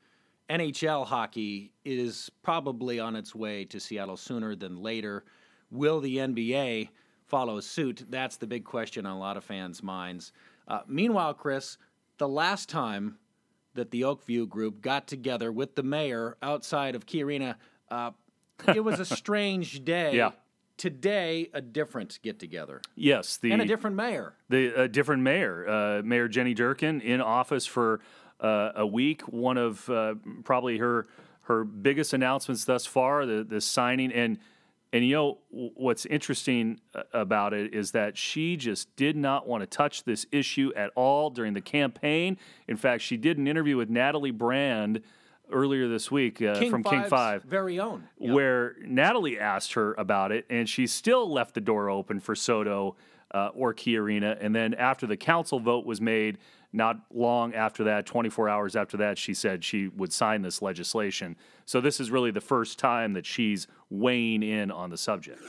NHL 0.49 1.05
hockey 1.05 1.71
is 1.85 2.29
probably 2.41 2.99
on 2.99 3.15
its 3.15 3.33
way 3.33 3.65
to 3.65 3.79
Seattle 3.79 4.17
sooner 4.17 4.55
than 4.55 4.77
later. 4.77 5.23
Will 5.71 5.99
the 5.99 6.17
NBA 6.17 6.89
follow 7.25 7.59
suit? 7.59 8.05
That's 8.09 8.37
the 8.37 8.47
big 8.47 8.65
question 8.65 9.05
on 9.05 9.15
a 9.15 9.19
lot 9.19 9.37
of 9.37 9.43
fans' 9.43 9.81
minds. 9.81 10.31
Uh, 10.67 10.81
meanwhile, 10.87 11.33
Chris, 11.33 11.77
the 12.17 12.27
last 12.27 12.69
time 12.69 13.17
that 13.73 13.91
the 13.91 14.03
Oak 14.03 14.23
View 14.25 14.45
group 14.45 14.81
got 14.81 15.07
together 15.07 15.51
with 15.51 15.75
the 15.75 15.83
mayor 15.83 16.37
outside 16.43 16.95
of 16.95 17.05
Key 17.05 17.23
Arena, 17.23 17.57
uh, 17.89 18.11
it 18.67 18.83
was 18.83 18.99
a 18.99 19.05
strange 19.15 19.83
day. 19.83 20.15
Yeah. 20.15 20.31
Today, 20.77 21.49
a 21.53 21.61
different 21.61 22.19
get 22.23 22.39
together. 22.39 22.81
Yes, 22.95 23.37
the 23.37 23.51
and 23.51 23.61
a 23.61 23.65
different 23.65 23.95
mayor. 23.95 24.33
The 24.49 24.83
a 24.83 24.87
different 24.87 25.21
mayor, 25.21 25.67
uh, 25.67 26.01
Mayor 26.03 26.27
Jenny 26.27 26.55
Durkan, 26.55 27.01
in 27.01 27.21
office 27.21 27.65
for 27.65 27.99
uh, 28.39 28.71
a 28.75 28.85
week. 28.85 29.21
One 29.21 29.57
of 29.57 29.89
uh, 29.89 30.15
probably 30.43 30.79
her 30.79 31.05
her 31.43 31.63
biggest 31.63 32.13
announcements 32.13 32.65
thus 32.65 32.85
far, 32.85 33.25
the 33.25 33.43
the 33.43 33.61
signing 33.61 34.11
and. 34.11 34.39
And 34.91 35.03
you 35.03 35.15
know 35.15 35.39
what's 35.49 36.05
interesting 36.05 36.79
uh, 36.93 37.01
about 37.13 37.55
it 37.55 37.73
is 37.73 37.93
that 37.93 38.15
she 38.15 38.55
just 38.55 38.95
did 38.95 39.15
not 39.15 39.47
want 39.47 39.61
to 39.61 39.65
touch 39.65 40.03
this 40.03 40.27
issue 40.31 40.71
at 40.75 40.91
all 40.95 41.31
during 41.31 41.53
the 41.55 41.61
campaign. 41.61 42.37
In 42.67 42.77
fact, 42.77 43.01
she 43.01 43.17
did 43.17 43.39
an 43.39 43.47
interview 43.47 43.75
with 43.75 43.89
Natalie 43.89 44.29
Brand 44.29 45.01
earlier 45.51 45.87
this 45.87 46.09
week 46.09 46.41
uh, 46.41 46.59
King 46.59 46.71
from 46.71 46.83
King 46.83 47.03
Five, 47.05 47.43
very 47.43 47.79
own. 47.79 48.07
Yep. 48.19 48.33
where 48.33 48.75
Natalie 48.81 49.39
asked 49.39 49.73
her 49.73 49.93
about 49.93 50.31
it, 50.31 50.45
and 50.49 50.67
she 50.67 50.87
still 50.87 51.31
left 51.31 51.53
the 51.53 51.61
door 51.61 51.89
open 51.89 52.19
for 52.19 52.35
SoDo 52.35 52.95
uh, 53.33 53.49
or 53.53 53.73
Key 53.73 53.97
Arena. 53.97 54.37
And 54.39 54.55
then 54.55 54.73
after 54.73 55.07
the 55.07 55.17
council 55.17 55.59
vote 55.59 55.85
was 55.85 55.99
made, 55.99 56.37
not 56.71 56.97
long 57.13 57.53
after 57.53 57.83
that, 57.85 58.05
24 58.05 58.49
hours 58.49 58.75
after 58.75 58.97
that, 58.97 59.17
she 59.17 59.33
said 59.33 59.63
she 59.63 59.87
would 59.89 60.11
sign 60.11 60.41
this 60.41 60.61
legislation. 60.61 61.35
So 61.65 61.81
this 61.81 61.99
is 61.99 62.11
really 62.11 62.31
the 62.31 62.41
first 62.41 62.79
time 62.79 63.13
that 63.13 63.25
she's 63.25 63.67
weighing 63.89 64.43
in 64.43 64.71
on 64.71 64.89
the 64.89 64.97
subject. 64.97 65.39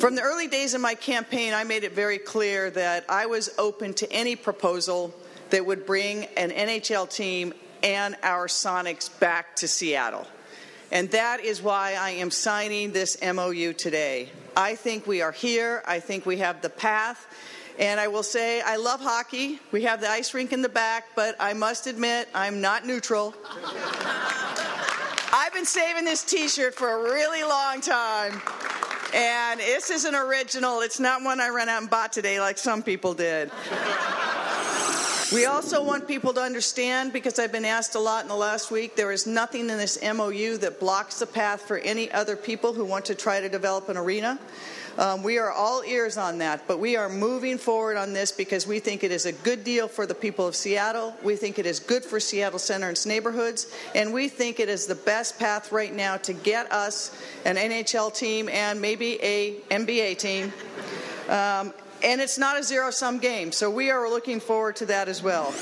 From 0.00 0.14
the 0.14 0.22
early 0.22 0.48
days 0.48 0.74
of 0.74 0.80
my 0.80 0.94
campaign, 0.94 1.54
I 1.54 1.64
made 1.64 1.84
it 1.84 1.92
very 1.92 2.18
clear 2.18 2.70
that 2.70 3.06
I 3.08 3.26
was 3.26 3.54
open 3.58 3.94
to 3.94 4.12
any 4.12 4.36
proposal 4.36 5.14
that 5.50 5.64
would 5.64 5.86
bring 5.86 6.24
an 6.36 6.50
NHL 6.50 7.08
team 7.10 7.54
and 7.86 8.16
our 8.24 8.48
Sonics 8.48 9.08
back 9.20 9.54
to 9.54 9.68
Seattle. 9.68 10.26
And 10.90 11.08
that 11.12 11.38
is 11.38 11.62
why 11.62 11.94
I 11.96 12.10
am 12.10 12.32
signing 12.32 12.90
this 12.90 13.16
MOU 13.22 13.74
today. 13.74 14.28
I 14.56 14.74
think 14.74 15.06
we 15.06 15.22
are 15.22 15.30
here. 15.30 15.84
I 15.86 16.00
think 16.00 16.26
we 16.26 16.38
have 16.38 16.62
the 16.62 16.68
path. 16.68 17.28
And 17.78 18.00
I 18.00 18.08
will 18.08 18.24
say, 18.24 18.60
I 18.60 18.74
love 18.74 19.00
hockey. 19.00 19.60
We 19.70 19.82
have 19.82 20.00
the 20.00 20.10
ice 20.10 20.34
rink 20.34 20.52
in 20.52 20.62
the 20.62 20.68
back, 20.68 21.10
but 21.14 21.36
I 21.38 21.52
must 21.52 21.86
admit, 21.86 22.28
I'm 22.34 22.60
not 22.60 22.84
neutral. 22.84 23.34
I've 25.32 25.52
been 25.54 25.64
saving 25.64 26.04
this 26.04 26.24
t 26.24 26.48
shirt 26.48 26.74
for 26.74 26.90
a 26.90 27.02
really 27.04 27.44
long 27.44 27.80
time. 27.80 28.42
And 29.14 29.60
this 29.60 29.90
is 29.90 30.04
an 30.06 30.16
original. 30.16 30.80
It's 30.80 30.98
not 30.98 31.22
one 31.22 31.40
I 31.40 31.50
ran 31.50 31.68
out 31.68 31.82
and 31.82 31.90
bought 31.90 32.12
today 32.12 32.40
like 32.40 32.58
some 32.58 32.82
people 32.82 33.14
did. 33.14 33.52
We 35.32 35.46
also 35.46 35.82
want 35.82 36.06
people 36.06 36.32
to 36.34 36.40
understand, 36.40 37.12
because 37.12 37.40
I've 37.40 37.50
been 37.50 37.64
asked 37.64 37.96
a 37.96 37.98
lot 37.98 38.22
in 38.22 38.28
the 38.28 38.36
last 38.36 38.70
week, 38.70 38.94
there 38.94 39.10
is 39.10 39.26
nothing 39.26 39.62
in 39.62 39.76
this 39.76 39.98
MOU 40.00 40.56
that 40.58 40.78
blocks 40.78 41.18
the 41.18 41.26
path 41.26 41.62
for 41.62 41.78
any 41.78 42.08
other 42.12 42.36
people 42.36 42.72
who 42.72 42.84
want 42.84 43.06
to 43.06 43.16
try 43.16 43.40
to 43.40 43.48
develop 43.48 43.88
an 43.88 43.96
arena. 43.96 44.38
Um, 44.98 45.24
we 45.24 45.38
are 45.38 45.50
all 45.50 45.82
ears 45.82 46.16
on 46.16 46.38
that, 46.38 46.68
but 46.68 46.78
we 46.78 46.96
are 46.96 47.08
moving 47.08 47.58
forward 47.58 47.96
on 47.96 48.12
this 48.12 48.30
because 48.30 48.68
we 48.68 48.78
think 48.78 49.02
it 49.02 49.10
is 49.10 49.26
a 49.26 49.32
good 49.32 49.64
deal 49.64 49.88
for 49.88 50.06
the 50.06 50.14
people 50.14 50.46
of 50.46 50.54
Seattle. 50.54 51.12
We 51.24 51.34
think 51.34 51.58
it 51.58 51.66
is 51.66 51.80
good 51.80 52.04
for 52.04 52.20
Seattle 52.20 52.60
Center 52.60 52.86
and 52.86 52.94
its 52.94 53.04
neighborhoods, 53.04 53.66
and 53.96 54.14
we 54.14 54.28
think 54.28 54.60
it 54.60 54.68
is 54.68 54.86
the 54.86 54.94
best 54.94 55.40
path 55.40 55.72
right 55.72 55.92
now 55.92 56.18
to 56.18 56.34
get 56.34 56.70
us 56.70 57.20
an 57.44 57.56
NHL 57.56 58.14
team 58.14 58.48
and 58.48 58.80
maybe 58.80 59.20
a 59.22 59.56
NBA 59.70 60.18
team. 60.18 60.52
Um, 61.28 61.74
and 62.02 62.20
it's 62.20 62.38
not 62.38 62.58
a 62.58 62.62
zero 62.62 62.90
sum 62.90 63.18
game, 63.18 63.52
so 63.52 63.70
we 63.70 63.90
are 63.90 64.08
looking 64.08 64.40
forward 64.40 64.76
to 64.76 64.86
that 64.86 65.08
as 65.08 65.22
well. 65.22 65.54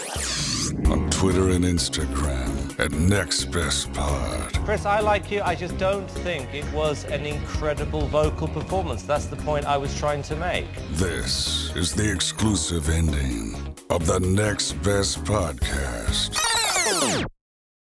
On 0.90 1.08
Twitter 1.10 1.50
and 1.50 1.64
Instagram 1.64 2.78
at 2.78 2.92
Next 2.92 3.46
Best 3.46 3.92
Pod. 3.92 4.52
Chris, 4.64 4.84
I 4.84 5.00
like 5.00 5.30
you. 5.30 5.40
I 5.42 5.54
just 5.54 5.76
don't 5.78 6.10
think 6.10 6.52
it 6.52 6.70
was 6.72 7.04
an 7.04 7.24
incredible 7.26 8.06
vocal 8.08 8.48
performance. 8.48 9.02
That's 9.02 9.26
the 9.26 9.36
point 9.36 9.66
I 9.66 9.76
was 9.76 9.96
trying 9.98 10.22
to 10.24 10.36
make. 10.36 10.66
This 10.92 11.74
is 11.76 11.94
the 11.94 12.10
exclusive 12.10 12.88
ending 12.88 13.54
of 13.90 14.06
the 14.06 14.20
Next 14.20 14.72
Best 14.82 15.24
Podcast. 15.24 16.38